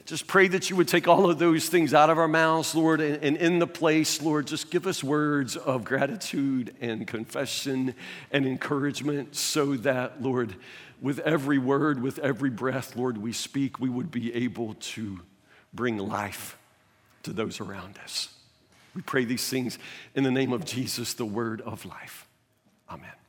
just 0.04 0.26
pray 0.26 0.48
that 0.48 0.68
you 0.68 0.76
would 0.76 0.88
take 0.88 1.08
all 1.08 1.30
of 1.30 1.38
those 1.38 1.68
things 1.68 1.94
out 1.94 2.10
of 2.10 2.18
our 2.18 2.28
mouths, 2.28 2.74
Lord, 2.74 3.00
and, 3.00 3.22
and, 3.22 3.36
in 3.36 3.58
the 3.60 3.66
place, 3.66 4.20
Lord, 4.20 4.46
just 4.48 4.70
give 4.70 4.86
us 4.86 5.02
words 5.02 5.56
of 5.56 5.84
gratitude 5.84 6.74
and 6.80 7.06
confession 7.06 7.94
and 8.32 8.44
encouragement 8.44 9.36
so 9.36 9.76
that, 9.76 10.20
Lord, 10.20 10.56
with 11.00 11.20
every 11.20 11.58
word, 11.58 12.02
with 12.02 12.18
every 12.18 12.50
breath, 12.50 12.96
Lord, 12.96 13.16
we 13.16 13.32
speak, 13.32 13.78
we 13.78 13.88
would 13.88 14.10
be 14.10 14.34
able 14.34 14.74
to 14.74 15.20
bring 15.72 15.96
life 15.98 16.58
to 17.22 17.32
those 17.32 17.60
around 17.60 17.98
us. 18.02 18.28
We 18.94 19.02
pray 19.02 19.24
these 19.24 19.48
things 19.48 19.78
in 20.14 20.24
the 20.24 20.30
name 20.30 20.52
of 20.52 20.64
Jesus, 20.64 21.14
the 21.14 21.24
word 21.24 21.60
of 21.62 21.86
life. 21.86 22.26
Amen. 22.92 23.21